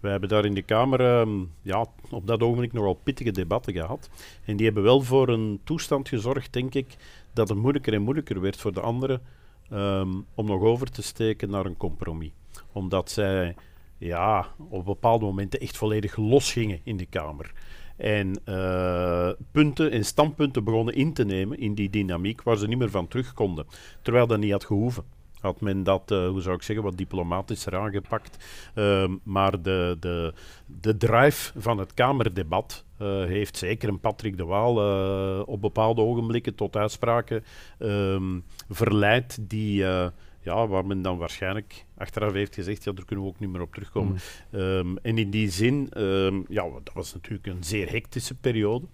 [0.00, 1.30] We hebben daar in de Kamer ehm,
[1.62, 4.10] ja, op dat ogenblik nogal pittige debatten gehad.
[4.44, 6.96] En die hebben wel voor een toestand gezorgd, denk ik,
[7.32, 9.20] dat het moeilijker en moeilijker werd voor de andere
[9.70, 12.32] ehm, om nog over te steken naar een compromis.
[12.72, 13.54] Omdat zij
[13.98, 17.52] ja, op bepaalde momenten echt volledig losgingen in de Kamer.
[17.96, 22.78] En uh, punten en standpunten begonnen in te nemen in die dynamiek waar ze niet
[22.78, 23.66] meer van terug konden.
[24.02, 25.04] Terwijl dat niet had gehoeven.
[25.40, 28.44] Had men dat, uh, hoe zou ik zeggen, wat diplomatischer aangepakt.
[28.74, 30.34] Uh, maar de, de,
[30.66, 34.74] de drive van het Kamerdebat uh, heeft zeker een Patrick de Waal
[35.44, 37.44] op bepaalde ogenblikken tot uitspraken
[37.78, 39.84] ehm, verleid die
[40.42, 43.60] ja, waar men dan waarschijnlijk achteraf heeft gezegd, ja, daar kunnen we ook niet meer
[43.60, 44.18] op terugkomen.
[44.50, 44.60] Mm.
[44.60, 48.86] Um, en in die zin, um, ja, dat was natuurlijk een zeer hectische periode.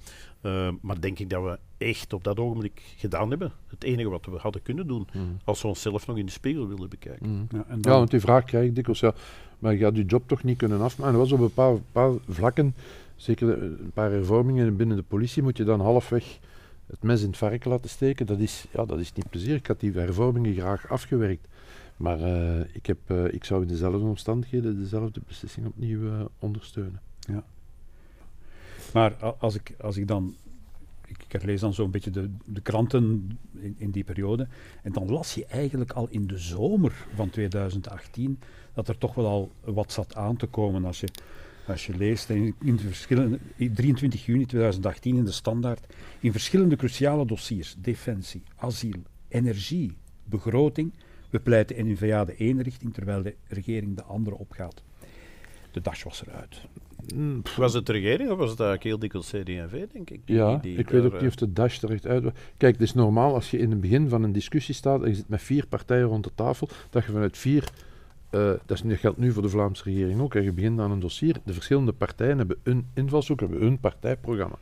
[0.81, 3.53] Maar denk ik dat we echt op dat ogenblik gedaan hebben.
[3.67, 5.39] Het enige wat we hadden kunnen doen, mm.
[5.45, 7.29] als we onszelf nog in de spiegel wilden bekijken.
[7.29, 7.47] Mm.
[7.51, 7.93] Ja, en dan...
[7.93, 9.15] ja, want die vraag krijg ik dikwijls, ja,
[9.59, 11.13] maar je gaat je job toch niet kunnen afmaken.
[11.13, 12.75] Er was op een paar, paar vlakken,
[13.17, 16.39] zeker een paar hervormingen binnen de politie, moet je dan halfweg
[16.87, 19.55] het mes in het varken laten steken, dat is, ja, dat is niet plezier.
[19.55, 21.49] Ik had die hervormingen graag afgewerkt.
[21.97, 27.01] Maar uh, ik, heb, uh, ik zou in dezelfde omstandigheden dezelfde beslissing opnieuw ondersteunen.
[27.21, 27.45] Ja.
[28.93, 30.35] Maar als ik, als ik dan.
[31.07, 34.49] Ik, ik lees dan zo'n beetje de, de kranten in, in die periode.
[34.83, 38.39] En dan las je eigenlijk al in de zomer van 2018
[38.75, 40.85] dat er toch wel al wat zat aan te komen.
[40.85, 41.09] Als je
[41.69, 45.87] als je leest in, in verschillende, 23 juni 2018 in de Standaard,
[46.21, 50.93] in verschillende cruciale dossiers, defensie, asiel, energie, begroting,
[51.31, 54.83] we pleiten NVA de ene richting, terwijl de regering de andere opgaat.
[55.73, 56.61] De dash was eruit.
[57.15, 60.21] Hmm, was het de regering of was het eigenlijk heel dikwijls CD&V, denk ik?
[60.25, 62.33] ja, ik weet ook niet of de dash er echt uit was.
[62.57, 65.15] Kijk, het is normaal als je in het begin van een discussie staat en je
[65.15, 67.73] zit met vier partijen rond de tafel, dat je vanuit vier
[68.31, 70.33] uh, dat geldt nu voor de Vlaamse regering ook.
[70.33, 71.37] Je begint aan een dossier.
[71.45, 74.59] De verschillende partijen hebben een invalshoek, hebben hun partijprogramma.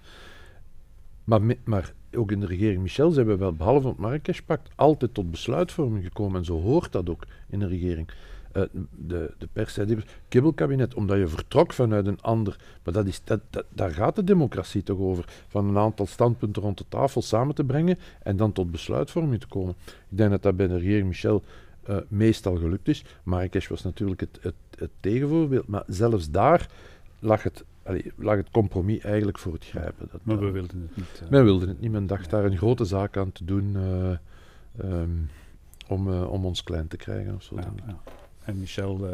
[1.24, 5.31] Maar, maar ook in de regering Michel zijn we wel, behalve het Marrakesh-pact, altijd tot
[5.31, 6.38] besluitvorming gekomen.
[6.38, 8.09] En zo hoort dat ook in een regering.
[8.57, 12.57] Uh, de, de pers zei kibbelkabinet, omdat je vertrok vanuit een ander.
[12.83, 15.24] Maar dat is, dat, dat, daar gaat de democratie toch over.
[15.48, 19.46] Van een aantal standpunten rond de tafel samen te brengen en dan tot besluitvorming te
[19.46, 19.74] komen.
[20.11, 21.42] Ik denk dat dat bij de regering Michel
[21.88, 23.05] uh, meestal gelukt is.
[23.23, 26.70] Marrakesh was natuurlijk het, het, het, tegenvoorbeeld, maar zelfs daar
[27.18, 30.09] lag het, allee, lag het compromis eigenlijk voor het grijpen.
[30.12, 31.20] Dat, maar we wilden het niet.
[31.23, 31.90] Uh, men wilde het niet.
[31.90, 34.16] Men dacht daar een grote zaak aan te doen uh,
[35.01, 35.29] um,
[35.88, 37.35] om, om ons klein te krijgen.
[37.35, 37.99] Of zo, ja, ja.
[38.44, 39.07] En Michel,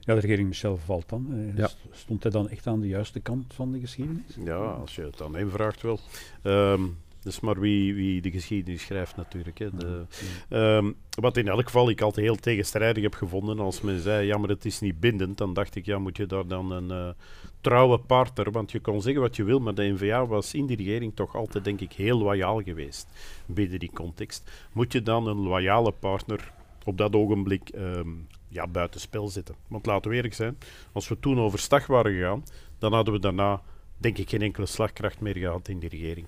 [0.00, 1.52] ja, de regering Michel valt dan.
[1.54, 1.68] Ja.
[1.90, 4.36] Stond hij dan echt aan de juiste kant van de geschiedenis?
[4.44, 6.00] Ja, als je het aan hem vraagt wel.
[6.42, 9.58] Um, dus maar wie, wie de geschiedenis schrijft natuurlijk.
[9.58, 9.70] Hè.
[9.76, 10.06] De,
[10.48, 13.58] um, wat in elk geval ik altijd heel tegenstrijdig heb gevonden.
[13.58, 15.38] Als men zei, ja maar het is niet bindend.
[15.38, 17.12] Dan dacht ik, ja moet je daar dan een uh,
[17.60, 18.50] trouwe partner.
[18.50, 19.58] Want je kon zeggen wat je wil.
[19.58, 23.08] Maar de NVA was in die regering toch altijd denk ik heel loyaal geweest.
[23.46, 24.50] Binnen die context.
[24.72, 26.52] Moet je dan een loyale partner
[26.84, 29.54] op dat ogenblik um, ja, buitenspel zetten.
[29.68, 30.58] Want laten we eerlijk zijn.
[30.92, 32.44] Als we toen overstag waren gegaan.
[32.78, 33.62] Dan hadden we daarna
[33.96, 36.26] denk ik geen enkele slagkracht meer gehad in die regering.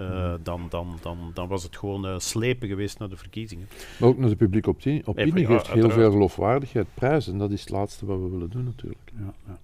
[0.00, 3.68] Uh, dan, dan, dan, dan was het gewoon uh, slepen geweest naar de verkiezingen.
[3.98, 7.28] Maar ook naar de publieke opinie, opinie geeft heel veel geloofwaardigheid prijs.
[7.28, 9.12] En dat is het laatste wat we willen doen natuurlijk.
[9.18, 9.58] Ja, ja.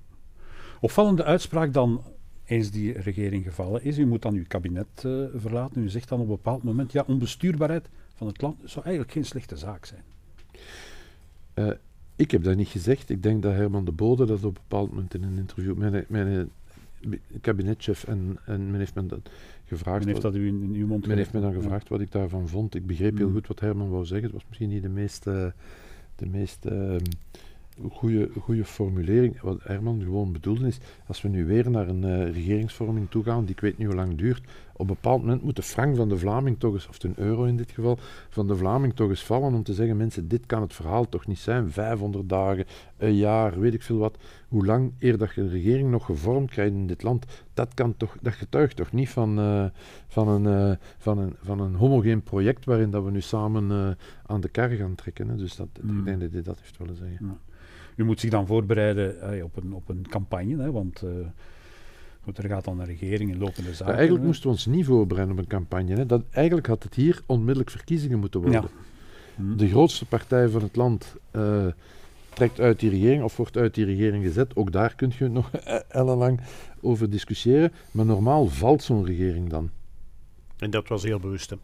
[0.81, 2.03] Opvallende uitspraak dan,
[2.45, 3.99] eens die regering gevallen is.
[3.99, 5.83] U moet dan uw kabinet uh, verlaten.
[5.83, 9.25] U zegt dan op een bepaald moment, ja, onbestuurbaarheid van het land zou eigenlijk geen
[9.25, 10.03] slechte zaak zijn.
[12.17, 13.11] ik heb dat niet gezegd.
[13.11, 15.75] Ik denk dat Herman de Bode dat op een bepaald moment in een interview...
[15.77, 16.51] Mijn, mijn
[17.41, 19.31] kabinetchef en, en men heeft me dat
[19.73, 19.99] gevraagd.
[19.99, 22.49] Men heeft dat u in, uw mond Men heeft me dan gevraagd wat ik daarvan
[22.49, 22.75] vond.
[22.75, 23.35] Ik begreep heel mm.
[23.35, 24.27] goed wat Herman wou zeggen.
[24.27, 25.47] Het was misschien niet de meest, uh,
[26.17, 26.97] de meest uh,
[27.91, 29.41] goede, goede formulering.
[29.41, 33.45] Wat Herman gewoon bedoelde is, als we nu weer naar een uh, regeringsvorming toe gaan,
[33.45, 34.43] die ik weet niet hoe lang duurt,
[34.83, 37.57] een bepaald moment moet de frank van de Vlaming toch eens, of de euro in
[37.57, 40.75] dit geval, van de Vlaming toch eens vallen om te zeggen, mensen, dit kan het
[40.75, 41.71] verhaal toch niet zijn.
[41.71, 42.65] 500 dagen,
[42.99, 44.19] een jaar, weet ik veel wat.
[44.49, 47.97] Hoe lang eer dat je een regering nog gevormd krijgt in dit land, dat, kan
[47.97, 49.65] toch, dat getuigt toch niet van, uh,
[50.07, 53.91] van, een, uh, van, een, van een homogeen project waarin dat we nu samen uh,
[54.27, 55.29] aan de kar gaan trekken.
[55.29, 55.37] Hè.
[55.37, 55.99] Dus dat, mm.
[55.99, 57.27] ik denk dat hij dat heeft willen zeggen.
[57.27, 57.37] Ja.
[57.97, 61.03] U moet zich dan voorbereiden op, een, op een campagne, hè, want
[62.25, 63.85] want er gaat dan een regering in lopende zaken.
[63.85, 65.95] Maar eigenlijk moesten we ons niet voorbereiden op een campagne.
[65.95, 66.07] Hè.
[66.07, 68.71] Dat, eigenlijk had het hier onmiddellijk verkiezingen moeten worden.
[69.37, 69.57] Hm.
[69.57, 71.67] De grootste partij van het land uh,
[72.35, 74.57] trekt uit die regering of wordt uit die regering gezet.
[74.57, 75.51] Ook daar kun je nog
[75.89, 76.41] ellenlang
[76.81, 77.73] over discussiëren.
[77.91, 79.71] Maar normaal valt zo'n regering dan.
[80.59, 81.55] En dat was heel bewust.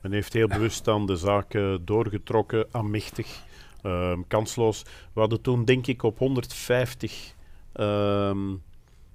[0.00, 3.42] Men heeft heel bewust dan de zaken doorgetrokken, aanmächtig,
[3.82, 4.82] uh, kansloos.
[5.12, 7.34] We hadden toen denk ik op 150
[7.74, 8.62] um,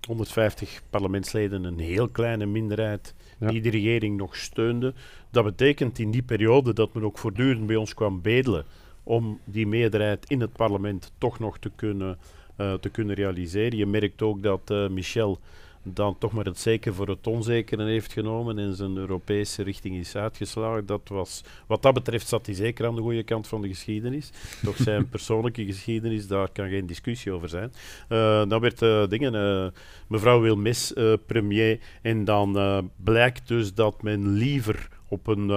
[0.07, 3.47] 150 parlementsleden, een heel kleine minderheid Ja.
[3.49, 4.93] die de regering nog steunde.
[5.31, 8.65] Dat betekent in die periode dat men ook voortdurend bij ons kwam bedelen
[9.03, 12.17] om die meerderheid in het parlement toch nog te kunnen,
[12.55, 13.77] eh, te kunnen realiseren.
[13.77, 15.39] Je merkt ook dat eh, Michel
[15.83, 20.15] dan toch maar het zeker voor het onzekere heeft genomen en zijn Europese richting is
[20.15, 20.85] uitgeslagen.
[20.85, 24.31] Dat was, wat dat betreft zat hij zeker aan de goede kant van de geschiedenis.
[24.63, 27.73] Toch zijn persoonlijke geschiedenis, daar kan geen discussie over zijn.
[28.07, 29.67] Eh, dan werd eh, dingen, eh,
[30.07, 30.93] mevrouw Wilmes
[31.25, 35.51] premier en dan blijkt dus dat men liever op een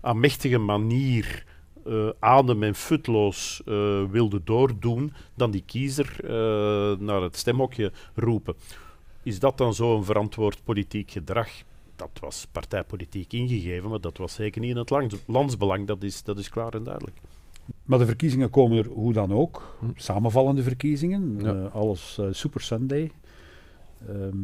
[0.00, 1.44] aanmächtige manier
[1.84, 3.62] eh, adem en futloos
[4.10, 6.16] wilde doordoen dan die kiezer
[6.98, 8.54] naar het stemhokje roepen.
[9.22, 11.48] Is dat dan zo'n verantwoord politiek gedrag?
[11.96, 15.86] Dat was partijpolitiek ingegeven, maar dat was zeker niet in het lands- landsbelang.
[15.86, 17.16] Dat is, dat is klaar en duidelijk.
[17.84, 19.76] Maar de verkiezingen komen er hoe dan ook.
[19.78, 19.86] Hm.
[19.94, 21.38] Samenvallende verkiezingen.
[21.40, 21.54] Ja.
[21.64, 23.10] eh, alles eh, Super Sunday.
[24.08, 24.36] Ehm,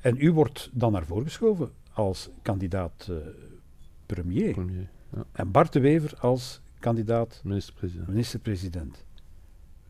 [0.00, 3.16] en u wordt dan naar voren geschoven als kandidaat eh,
[4.06, 4.52] premier.
[4.52, 8.08] Premier, ja, En Bart de Wever als kandidaat minister-president.
[8.08, 9.04] minister-president.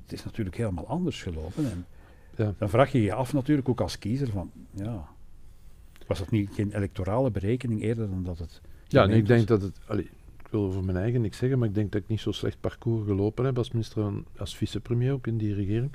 [0.03, 1.71] Het is natuurlijk helemaal anders gelopen.
[1.71, 1.87] En
[2.37, 2.55] Ja.
[2.59, 5.09] dan vraag je je af natuurlijk ook als kiezer van, ja,
[6.07, 8.61] was dat niet geen electorale berekening eerder dan dat het...
[8.88, 9.81] Ja, nee, ik denk dat het.
[9.87, 10.05] allee,
[10.40, 12.61] ik wil over mijn eigen niks zeggen, maar ik denk dat ik niet zo slecht
[12.61, 15.92] parcours gelopen heb als minister en als vicepremier ook in die regering.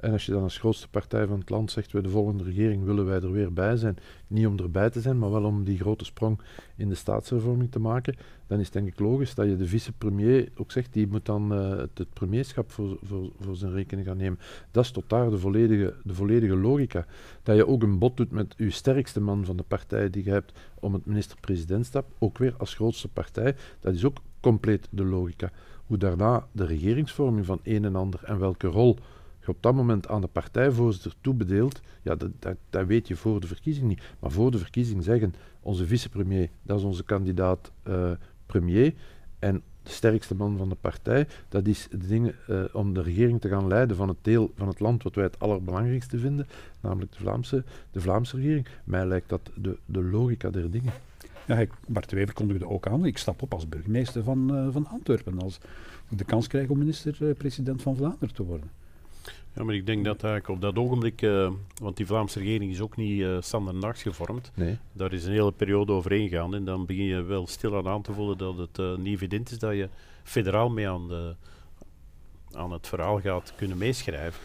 [0.00, 2.84] En als je dan als grootste partij van het land zegt, wij de volgende regering
[2.84, 5.78] willen wij er weer bij zijn, niet om erbij te zijn, maar wel om die
[5.78, 6.40] grote sprong
[6.76, 10.48] in de staatshervorming te maken, dan is het denk ik logisch dat je de vicepremier
[10.56, 14.38] ook zegt, die moet dan eh, het, premierschap voor, voor, voor zijn rekening gaan nemen.
[14.70, 17.06] Dat is tot daar de volledige, de volledige logica.
[17.42, 20.30] Dat je ook een bod doet met je sterkste man van de partij die je
[20.30, 25.50] hebt om het minister-presidentschap, ook weer als grootste partij, dat is ook compleet de logica.
[25.86, 28.98] Hoe daarna de regeringsvorming van een en ander en welke rol
[29.48, 33.46] op dat moment aan de partijvoorzitter toebedeelt, ja, dat, dat, dat weet je voor de
[33.46, 34.02] verkiezing niet.
[34.18, 38.10] Maar voor de verkiezing zeggen, onze vicepremier, dat is onze kandidaat eh,
[38.46, 38.94] premier,
[39.38, 43.40] en de sterkste man van de partij, dat is de dingen eh, om de regering
[43.40, 46.46] te gaan leiden van het deel van het land wat wij het allerbelangrijkste vinden,
[46.80, 48.66] namelijk de Vlaamse, de Vlaamse regering.
[48.84, 50.92] Mij lijkt dat de, de logica der dingen.
[51.46, 55.40] Ja, Bart Wever kondigde ook aan, ik stap op als burgemeester van, eh, van Antwerpen,
[55.40, 55.58] als
[56.08, 58.70] ik de kans krijg om minister-president van Vlaanderen te worden.
[59.54, 61.50] Ja, maar ik denk dat eigenlijk op dat ogenblik, eh,
[61.82, 64.78] want die Vlaamse regering is ook niet uh, standaard gevormd, Nee.
[64.92, 68.12] daar is een hele periode overheen gegaan en dan begin je wel stilaan aan te
[68.12, 69.88] voelen dat het uh, niet evident is dat je
[70.22, 71.34] federaal mee aan, de,
[72.52, 74.40] aan het verhaal gaat kunnen meeschrijven.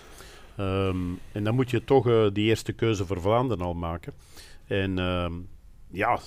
[0.60, 4.14] Um, en dan moet je toch uh, die eerste keuze voor Vlaanderen al maken.
[4.68, 5.48] En um,
[5.92, 6.20] ja,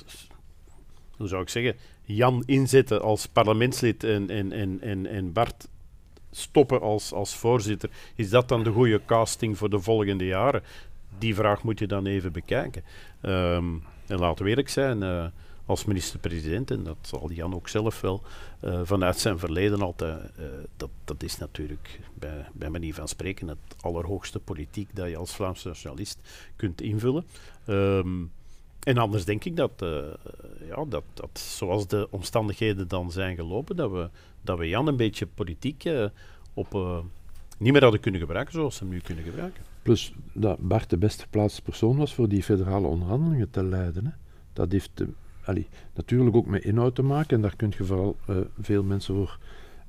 [1.17, 5.69] hoe zou ik zeggen, Jan inzetten als parlementslid en, en, en, en, en Bart
[6.37, 10.63] stoppen als, als voorzitter, is dat dan de goede casting voor de volgende jaren?
[11.19, 12.83] Die vraag moet je dan even bekijken.
[13.23, 15.27] Um, en laten we eerlijk zijn, uh,
[15.67, 18.23] als minister-president, en dat zal Jan ook zelf wel
[18.65, 20.45] uh, vanuit zijn verleden altijd, uh,
[20.77, 25.35] dat, dat is natuurlijk bij, bij manier van spreken het allerhoogste politiek dat je als
[25.35, 26.19] Vlaamse nationalist
[26.57, 27.25] kunt invullen.
[27.67, 28.31] Um,
[28.87, 30.05] en anders denk ik dat, uh,
[30.69, 34.11] ja, dat, dat zoals de omstandigheden dan zijn gelopen, dat we,
[34.43, 36.07] dat we Jan een beetje politiek uh,
[36.55, 36.99] op, uh,
[37.59, 39.63] niet meer hadden kunnen gebruiken zoals ze hem nu kunnen gebruiken.
[39.83, 44.05] Plus dat Bart de beste geplaatste persoon was voor die federale onderhandelingen te leiden.
[44.05, 44.13] Hè.
[44.53, 45.05] Dat heeft
[45.95, 48.17] natuurlijk ook met inhoud te maken en daar kun je vooral
[48.61, 49.39] veel mensen voor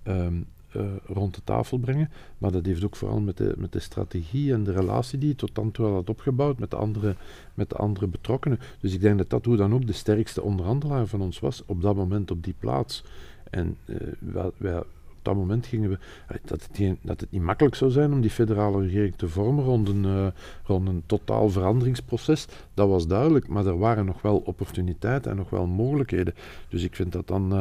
[0.03, 2.09] um, uh, rond de tafel brengen.
[2.37, 5.35] Maar dat heeft ook vooral met de, met de strategie en de relatie die je
[5.35, 7.15] tot dan toe had opgebouwd met de, andere,
[7.53, 8.59] met de andere betrokkenen.
[8.79, 11.81] Dus ik denk dat dat hoe dan ook de sterkste onderhandelaar van ons was op
[11.81, 13.03] dat moment op die plaats.
[13.49, 13.97] En uh,
[14.57, 14.85] wij, op
[15.21, 15.97] dat moment gingen we
[16.45, 19.63] dat het, niet, dat het niet makkelijk zou zijn om die federale regering te vormen
[19.63, 20.27] rond een, uh,
[20.63, 22.47] rond een totaal veranderingsproces.
[22.73, 26.33] Dat was duidelijk, maar er waren nog wel opportuniteiten en nog wel mogelijkheden.
[26.69, 27.53] Dus ik vind dat dan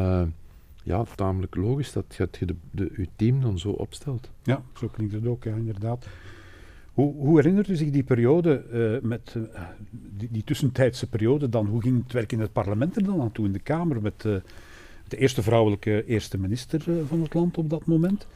[0.87, 4.31] ja, tamelijk logisch dat je de, de, je team dan zo opstelt.
[4.43, 6.07] Ja, zo klinkt het ook, ja, inderdaad.
[6.93, 9.43] Hoe, hoe herinnert u zich die periode, uh, met, uh,
[9.91, 11.67] die, die, tussentijdse periode dan?
[11.67, 14.25] Hoe ging het werk in het parlement er dan aan toe, in de Kamer, met
[14.25, 14.37] uh,
[15.09, 18.27] de eerste vrouwelijke eerste minister van het land op dat moment?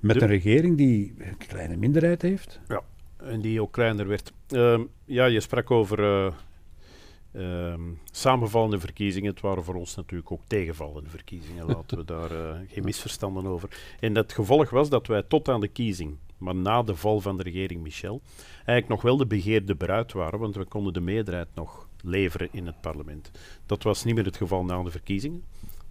[0.00, 2.60] Met de, een regering die een kleine minderheid heeft?
[2.68, 2.82] Ja,
[3.16, 4.32] en die ook kleiner werd.
[4.48, 6.32] Uh, ja, je sprak over
[7.32, 7.74] uh,
[8.10, 9.30] samenvallende verkiezingen.
[9.30, 11.66] Het waren voor ons natuurlijk ook tegenvallende verkiezingen.
[11.76, 13.68] Laten we daar uh, geen misverstanden over.
[14.00, 17.36] En het gevolg was dat wij tot aan de kiezing, maar na de val van
[17.36, 18.20] de regering Michel,
[18.54, 22.66] eigenlijk nog wel de begeerde bruid waren, want we konden de meerderheid nog leveren in
[22.66, 23.30] het parlement.
[23.66, 25.42] Dat was niet meer het geval na de verkiezingen.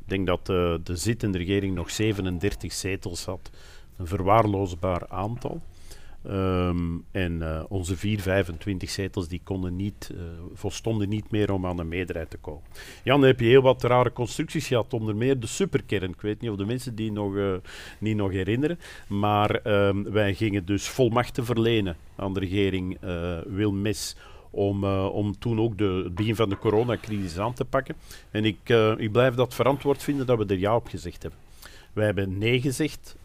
[0.01, 3.49] Ik denk dat uh, de zittende regering nog 37 zetels had,
[3.97, 5.61] een verwaarloosbaar aantal.
[6.23, 10.21] Ehm, en uh, onze 4, 25 zetels die konden niet, uh,
[10.53, 12.61] volstonden niet meer om aan de meerderheid te komen.
[13.03, 16.09] Ja, dan heb je heel wat rare constructies gehad, onder meer de superkern.
[16.09, 17.59] Ik weet niet of de mensen die nog,
[17.99, 18.79] niet nog herinneren.
[19.07, 22.97] Maar um, wij gingen dus volmachten verlenen aan de regering
[23.47, 24.15] Wilmes
[24.49, 27.95] om, om toen ook de, het begin van de coronacrisis aan te pakken.
[28.31, 31.39] En ik, ik blijf dat verantwoord vinden dat we er ja op gezegd hebben.
[31.93, 33.15] Wij hebben nee gezegd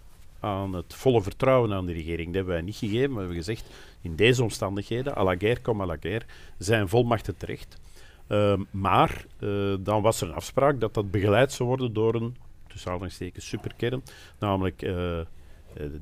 [0.44, 2.26] aan het volle vertrouwen aan de regering.
[2.26, 3.12] Dat hebben wij niet gegeven.
[3.12, 6.24] We hebben gezegd, in deze omstandigheden, à la guerre comme à la guerre,
[6.58, 7.78] zijn volmachten terecht.
[8.28, 12.36] Uh, maar uh, dan was er een afspraak dat dat begeleid zou worden door een,
[12.66, 14.02] tussen aanhalingstekens, superkern,
[14.38, 14.90] namelijk uh,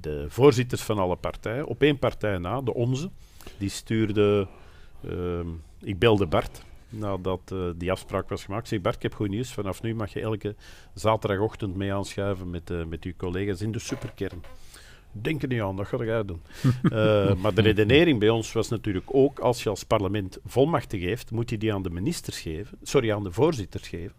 [0.00, 1.66] de voorzitters van alle partijen.
[1.66, 3.10] Op één partij na, de onze,
[3.58, 4.46] die stuurde...
[5.80, 8.62] ik belde Bart, nadat uh, die afspraak was gemaakt.
[8.62, 9.52] Ik zeg, Bart, ik heb goed nieuws.
[9.52, 10.54] Vanaf nu mag je elke
[10.94, 14.42] zaterdagochtend mee aanschuiven met, uh, met uw collega's in de superkern.
[15.12, 16.42] Denk er niet aan, dat ga jij doen.
[16.82, 21.30] uh, maar de redenering bij ons was natuurlijk ook, als je als parlement volmachten geeft,
[21.30, 24.14] moet je die aan de ministers geven, sorry, aan de voorzitters geven.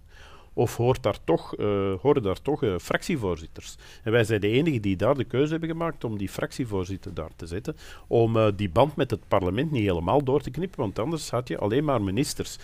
[0.54, 3.76] Of hoort daar toch, uh, horen daar toch uh, fractievoorzitters?
[4.04, 7.32] En wij zijn de enigen die daar de keuze hebben gemaakt om die fractievoorzitter daar
[7.36, 7.76] te zetten.
[8.08, 11.48] Om uh, die band met het parlement niet helemaal door te knippen, want anders had
[11.48, 12.58] je alleen maar ministers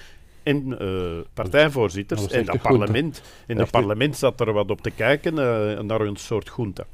[0.43, 0.78] en
[1.34, 2.28] partijvoorzitters.
[2.28, 5.34] en dat parlement, in dat parlement zat er wat op te kijken
[5.86, 6.86] naar een soort groente.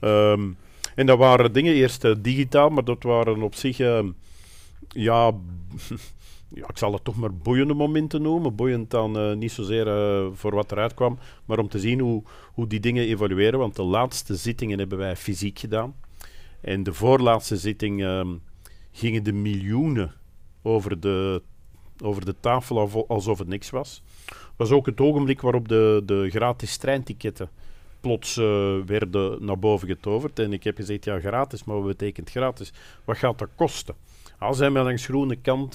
[0.00, 0.56] um,
[0.94, 3.78] en dat waren dingen, eerst digitaal, maar dat waren op zich
[4.88, 5.32] ja,
[6.56, 8.54] ja, ik zal het toch maar boeiende momenten noemen.
[8.54, 12.22] Boeiend dan uh, niet zozeer uh, voor wat eruit kwam, maar om te zien hoe,
[12.52, 13.58] hoe die dingen evolueren.
[13.58, 15.94] Want de laatste zittingen hebben wij fysiek gedaan.
[16.60, 18.28] En de voorlaatste zitting uh,
[18.92, 20.12] gingen de miljoenen
[20.62, 21.42] over de,
[22.02, 24.02] over de tafel alsof het niks was.
[24.56, 27.50] was ook het ogenblik waarop de, de gratis treinticketten
[28.00, 30.38] plots uh, werden naar boven getoverd.
[30.38, 32.72] En ik heb gezegd, ja, gratis, maar wat betekent gratis?
[33.04, 33.94] Wat gaat dat kosten?
[34.38, 35.74] Als hij mij langs groene kant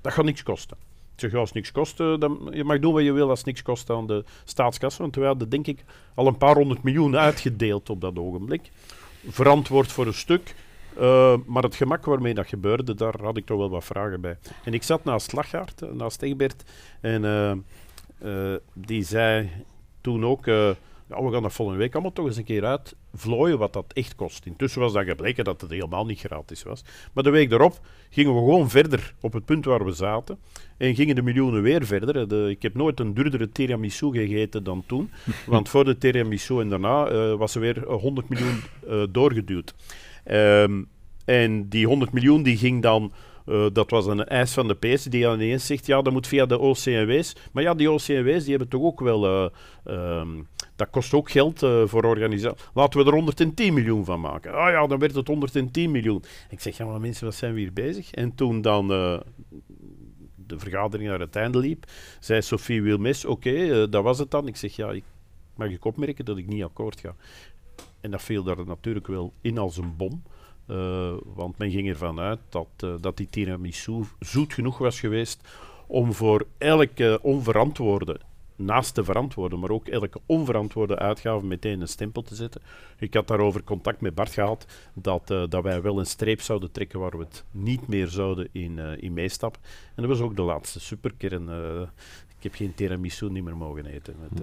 [0.00, 0.76] dat gaat niks kosten.
[1.16, 4.06] Ik zeg, niks kost, dan, je mag doen wat je wil als niks kost aan
[4.06, 4.96] de staatskas.
[4.96, 8.70] Want we hadden denk ik al een paar honderd miljoen uitgedeeld op dat ogenblik.
[9.28, 10.54] Verantwoord voor een stuk.
[10.98, 14.38] Uh, maar het gemak waarmee dat gebeurde, daar had ik toch wel wat vragen bij.
[14.64, 16.64] En ik zat naast Lachgaard, eh, naast Egbert.
[17.00, 17.64] En
[18.72, 19.50] die zei
[20.00, 20.46] toen ook
[21.08, 24.14] ja, we gaan dat volgende week allemaal toch eens een keer uitvlooien wat dat echt
[24.14, 24.46] kost.
[24.46, 26.84] Intussen was dat gebleken dat het helemaal niet gratis was.
[27.12, 30.38] Maar de week daarop gingen we gewoon verder op het punt waar we zaten.
[30.76, 32.28] En gingen de miljoenen weer verder.
[32.28, 35.10] De, ik heb nooit een duurdere tiramisu gegeten dan toen.
[35.46, 39.74] want voor de tiramisu en daarna uh, was er weer 100 miljoen uh, doorgeduwd.
[40.30, 40.88] Um,
[41.24, 43.12] en die 100 miljoen die ging dan
[43.46, 46.46] uh, dat was een eis van de PS die ineens zegt, ja, dat moet via
[46.46, 47.32] de OCMW's.
[47.52, 49.26] Maar ja, die OCMW's die hebben toch ook wel...
[49.84, 52.64] Uh, um, dat kost ook geld uh, voor organisatie.
[52.74, 54.54] Laten we er 110 miljoen van maken.
[54.54, 56.22] Ah ja, dan werd het 110 miljoen.
[56.50, 58.10] Ik zeg, ja, maar mensen, wat zijn we hier bezig?
[58.10, 58.88] En toen dan
[60.34, 61.84] de vergadering naar het einde liep,
[62.20, 64.46] zei Sophie Wilmes, oké, dat was het dan.
[64.46, 65.04] Ik zeg, ja, ik,
[65.54, 67.14] mag ik opmerken dat ik niet akkoord ga?
[68.00, 70.22] En dat viel daar natuurlijk wel in als een bom.
[70.70, 75.48] Uh, want men ging ervan uit dat, uh, dat die tiramisu zoet genoeg was geweest
[75.86, 78.20] om voor elke onverantwoorde,
[78.56, 82.62] naast te verantwoorden, maar ook elke onverantwoorde uitgave meteen een stempel te zetten.
[82.98, 86.72] Ik had daarover contact met Bart gehad dat, uh, dat wij wel een streep zouden
[86.72, 89.60] trekken waar we het niet meer zouden in, in meestappen.
[89.94, 91.48] En dat was ook de laatste superkern.
[92.36, 94.14] ik heb geen tiramisu niet meer mogen eten.
[94.20, 94.42] Met,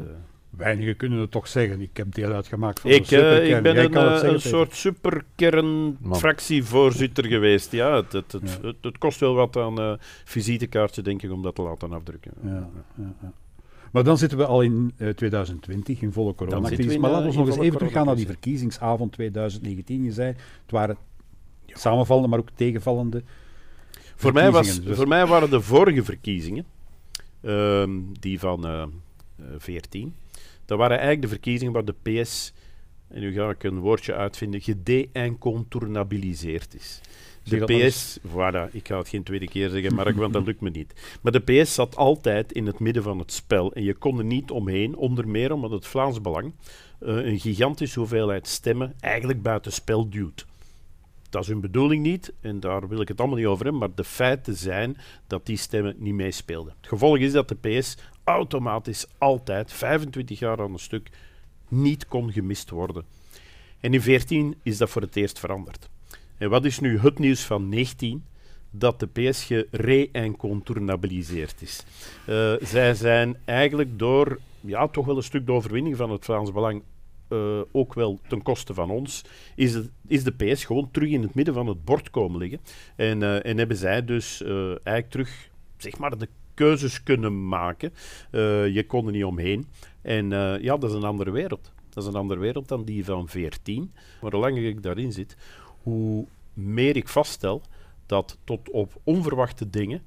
[0.58, 1.82] Weinigen kunnen het toch zeggen.
[1.82, 3.48] Ik heb deel uitgemaakt van ik, de superkern.
[3.48, 7.72] Uh, ik ben een, zeggen, een soort superkern-fractievoorzitter geweest.
[7.72, 8.74] Ja, het, het, het, ja.
[8.82, 12.32] het, kost wel wat aan uh, visitekaartje, denk ik, om dat te laten afdrukken.
[12.44, 13.14] Ja, ja,
[13.92, 16.98] maar dan zitten we al in uh, 2020, in volle coronacrisis.
[16.98, 20.04] Maar laten we nog eens even teruggaan naar die verkiezingsavond 2019.
[20.04, 20.28] Je zei,
[20.62, 20.98] het waren
[21.68, 23.24] samenvallende, maar ook tegenvallende
[24.16, 24.96] voor mij, was, dus.
[24.96, 26.66] voor mij waren de vorige verkiezingen,
[27.42, 27.84] uh,
[28.20, 28.92] die van
[29.58, 30.14] 14,
[30.66, 32.54] dat waren eigenlijk de verkiezingen waar de PS,
[33.08, 37.02] en nu ga ik een woordje uitvinden, gedeincontournabiliseerd is.
[37.44, 40.70] De PS, voilà, ik ga het geen tweede keer zeggen, Mark, want dat lukt me
[40.70, 41.18] niet.
[41.22, 44.26] Maar de PS zat altijd in het midden van het spel en je kon er
[44.26, 46.54] niet omheen, onder meer omdat het Vlaams Belang
[47.00, 50.46] uh, een gigantische hoeveelheid stemmen eigenlijk buiten spel duwt.
[51.34, 53.96] Dat is hun bedoeling niet, en daar wil ik het allemaal niet over hebben, maar
[53.96, 56.74] de feiten zijn dat die stemmen niet meespeelden.
[56.78, 61.10] Het gevolg is dat de PS automatisch altijd, 25 jaar aan een stuk,
[61.68, 63.04] niet kon gemist worden.
[63.80, 65.90] En in 14 is dat voor het eerst veranderd.
[66.38, 68.26] En wat is nu het nieuws van 19?
[68.70, 71.84] Dat de PS re-incontournabiliseerd is.
[72.30, 76.52] Uh, zij zijn eigenlijk door, ja, toch wel een stuk de overwinning van het Vlaams
[76.52, 76.82] Belang
[77.34, 79.22] uh, ook wel ten koste van ons,
[79.56, 82.60] is, het, is de PS gewoon terug in het midden van het bord komen liggen.
[82.96, 87.94] En, uh, en hebben zij dus uh, eigenlijk terug, zeg maar, de keuzes kunnen maken.
[88.74, 89.68] je kon er niet omheen.
[90.02, 90.30] En
[90.62, 91.72] ja, dat is een andere wereld.
[91.90, 93.92] Dat is een andere wereld dan die van 14.
[94.22, 95.38] Maar hoe langer ik daarin zit,
[95.84, 97.62] hoe meer ik vaststel
[98.06, 100.02] dat tot op onverwachte dingen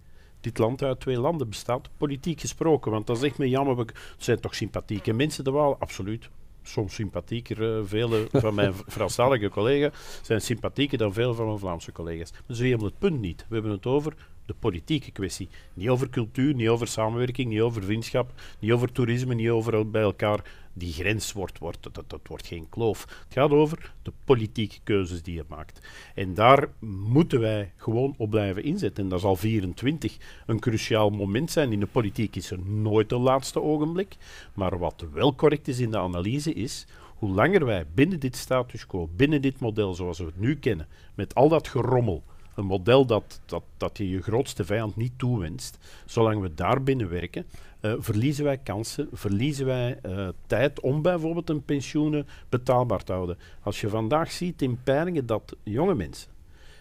[0.46, 2.90] dit land uit twee landen bestaat, politiek gesproken.
[2.90, 3.78] Want dat is echt me jammer.
[3.78, 5.76] Het zijn toch sympathieke mensen, de Waal?
[5.78, 6.28] Absoluut.
[6.66, 7.78] Soms sympathieker.
[7.78, 12.32] Uh, vele van mijn Franstalige collega's zijn sympathieker dan veel van mijn Vlaamse collega's.
[12.32, 13.44] Maar is helemaal het punt niet.
[13.48, 14.14] We hebben het over
[14.46, 15.48] de politieke kwestie.
[15.74, 20.02] Niet over cultuur, niet over samenwerking, niet over vriendschap, niet over toerisme, niet over bij
[20.02, 20.40] elkaar
[20.78, 23.00] die grens wordt, wordt dat, dat, wordt geen kloof.
[23.24, 25.86] Het gaat over de politieke keuzes die je maakt.
[26.14, 26.68] En daar
[27.04, 29.04] moeten wij gewoon op blijven inzetten.
[29.04, 30.16] En dat zal 24
[30.46, 31.72] een cruciaal moment zijn.
[31.72, 34.16] In de politiek is er nooit een laatste ogenblik.
[34.54, 38.86] Maar wat wel correct is in de analyse is hoe langer wij binnen dit status
[38.86, 42.24] quo, binnen dit model zoals we het nu kennen, met al dat gerommel,
[42.56, 47.08] een model dat, dat, dat je je grootste vijand niet toewenst, zolang we daar binnen
[47.08, 47.46] werken,
[47.80, 53.38] uh, verliezen wij kansen, verliezen wij uh, tijd om bijvoorbeeld een pensioenen betaalbaar te houden.
[53.62, 56.30] Als je vandaag ziet in peilingen dat jonge mensen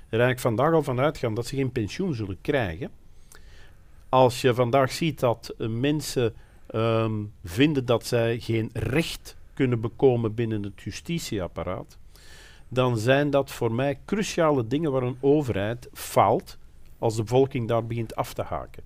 [0.09, 2.91] er eigenlijk vandaag al van uitgaan dat ze geen pensioen zullen krijgen,
[4.09, 6.33] als je vandaag ziet dat uh, mensen
[6.75, 11.97] um, vinden dat zij geen recht kunnen bekomen binnen het justitieapparaat,
[12.69, 16.57] dan zijn dat voor mij cruciale dingen waar een overheid faalt
[16.99, 18.83] als de bevolking daar begint af te haken.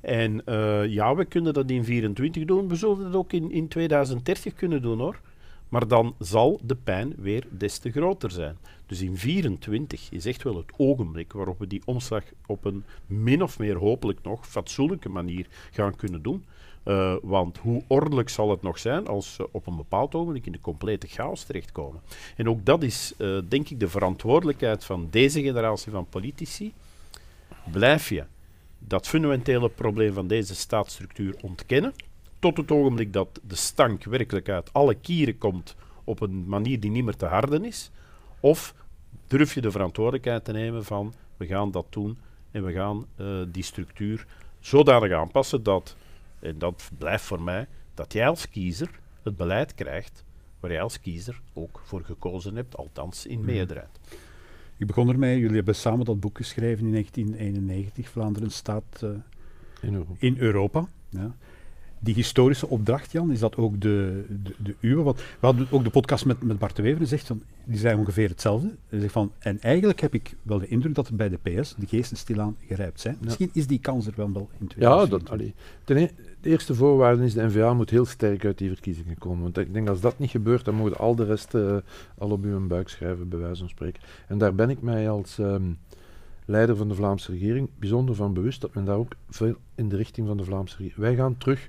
[0.00, 2.68] En uh, ja, we kunnen dat in 24 doen.
[2.68, 5.20] We zullen dat ook in, in 2030 kunnen doen hoor.
[5.68, 8.56] Maar dan zal de pijn weer des te groter zijn.
[8.86, 13.42] Dus in 24 is echt wel het ogenblik waarop we die omslag op een min
[13.42, 16.44] of meer hopelijk nog fatsoenlijke manier gaan kunnen doen.
[16.84, 20.52] Uh, want hoe ordelijk zal het nog zijn als ze op een bepaald ogenblik in
[20.52, 22.00] de complete chaos terechtkomen?
[22.36, 26.72] En ook dat is, uh, denk ik, de verantwoordelijkheid van deze generatie van politici.
[27.70, 28.24] Blijf je
[28.78, 31.94] dat fundamentele probleem van deze staatsstructuur ontkennen,
[32.38, 36.90] tot het ogenblik dat de stank werkelijk uit alle kieren komt op een manier die
[36.90, 37.90] niet meer te harden is,
[38.40, 38.74] of
[39.26, 42.18] durf je de verantwoordelijkheid te nemen van we gaan dat doen
[42.50, 44.26] en we gaan uh, die structuur
[44.60, 45.96] zodanig aanpassen dat,
[46.40, 50.24] en dat blijft voor mij, dat jij als kiezer het beleid krijgt
[50.60, 53.46] waar jij als kiezer ook voor gekozen hebt, althans in mhm.
[53.46, 54.00] meerderheid.
[54.76, 59.10] Ik begon ermee, jullie hebben samen dat boek geschreven in 1991, Vlaanderen staat uh,
[59.80, 60.14] in Europa.
[60.18, 61.34] In Europa ja.
[62.02, 65.02] Die historische opdracht, Jan, is dat ook de, de, de uwe?
[65.02, 67.98] Want we hadden ook de podcast met, met Bart de Wever, zegt van, die zei
[67.98, 68.74] ongeveer hetzelfde.
[68.88, 71.74] Hij zegt van, en eigenlijk heb ik wel de indruk dat er bij de PS
[71.78, 73.16] de geesten stilaan gerijpt zijn.
[73.20, 74.78] Misschien is die kans er wel wel in 2020.
[74.80, 76.10] Ja, dat, allee, ten, e-,
[76.40, 79.42] de eerste voorwaarde is de NVA moet heel sterk uit die verkiezingen komen.
[79.42, 81.76] Want ik denk als dat niet gebeurt, dan mogen al de rest uh,
[82.18, 84.02] al op uw buik schrijven, bij wijze van spreken.
[84.28, 85.78] En daar ben ik mij als um,
[86.44, 89.96] leider van de Vlaamse regering bijzonder van bewust dat men daar ook veel in de
[89.96, 91.00] richting van de Vlaamse regering.
[91.00, 91.68] Wij gaan terug,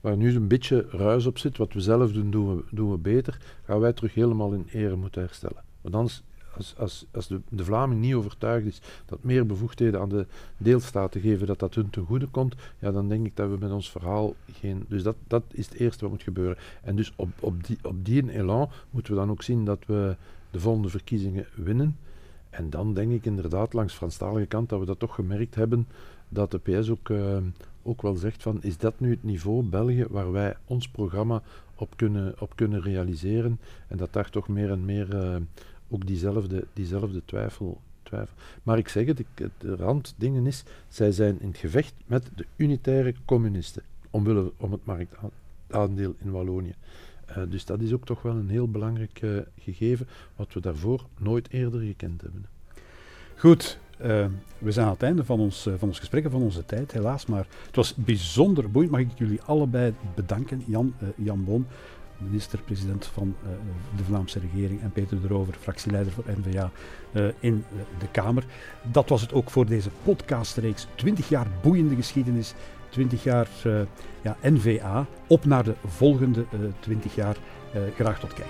[0.00, 2.98] waar nu een beetje ruis op zit, wat we zelf doen, doen we, doen we
[2.98, 5.62] beter, gaan wij terug helemaal in ere moeten herstellen.
[5.80, 6.22] Want anders
[6.56, 10.26] als, als, als de, de Vlaming niet overtuigd is dat meer bevoegdheden aan de
[10.56, 13.70] deelstaten geven, dat dat hun ten goede komt, ja, dan denk ik dat we met
[13.70, 14.84] ons verhaal geen...
[14.88, 16.56] Dus dat, dat is het eerste wat moet gebeuren.
[16.82, 20.16] En dus op, op, die, op die elan moeten we dan ook zien dat we
[20.50, 21.96] de volgende verkiezingen winnen.
[22.50, 25.86] En dan denk ik inderdaad langs Franstalige kant dat we dat toch gemerkt hebben,
[26.28, 27.36] dat de PS ook, uh,
[27.82, 31.42] ook wel zegt van, is dat nu het niveau België waar wij ons programma
[31.74, 35.36] op kunnen, op kunnen realiseren en dat daar toch meer en meer uh,
[35.90, 38.36] ook diezelfde, diezelfde twijfel, twijfel.
[38.62, 42.46] Maar ik zeg het, ik, de randdingen is, zij zijn in het gevecht met de
[42.56, 46.74] unitaire communisten, omwille om het marktaandeel in Wallonië.
[47.30, 51.06] Uh, dus dat is ook toch wel een heel belangrijk uh, gegeven, wat we daarvoor
[51.18, 52.46] nooit eerder gekend hebben.
[53.36, 54.26] Goed, uh,
[54.58, 57.26] we zijn aan het einde van ons, van ons gesprek van onze tijd, helaas.
[57.26, 58.92] Maar het was bijzonder boeiend.
[58.92, 61.66] Mag ik jullie allebei bedanken, Jan, Jan Boon,
[62.20, 63.50] minister-president van uh,
[63.96, 66.70] de Vlaamse regering en Peter de Rover, fractieleider voor NVA
[67.12, 68.44] uh, in uh, de Kamer.
[68.82, 70.86] Dat was het ook voor deze podcastreeks.
[70.94, 72.54] 20 jaar boeiende geschiedenis,
[72.88, 73.48] 20 jaar
[74.22, 75.06] ja, NVA.
[75.26, 76.44] Op naar de volgende
[76.80, 77.36] 20 jaar.
[77.94, 78.48] graag tot kijk.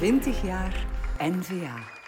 [0.00, 0.86] Twintig jaar
[1.20, 1.99] NVA.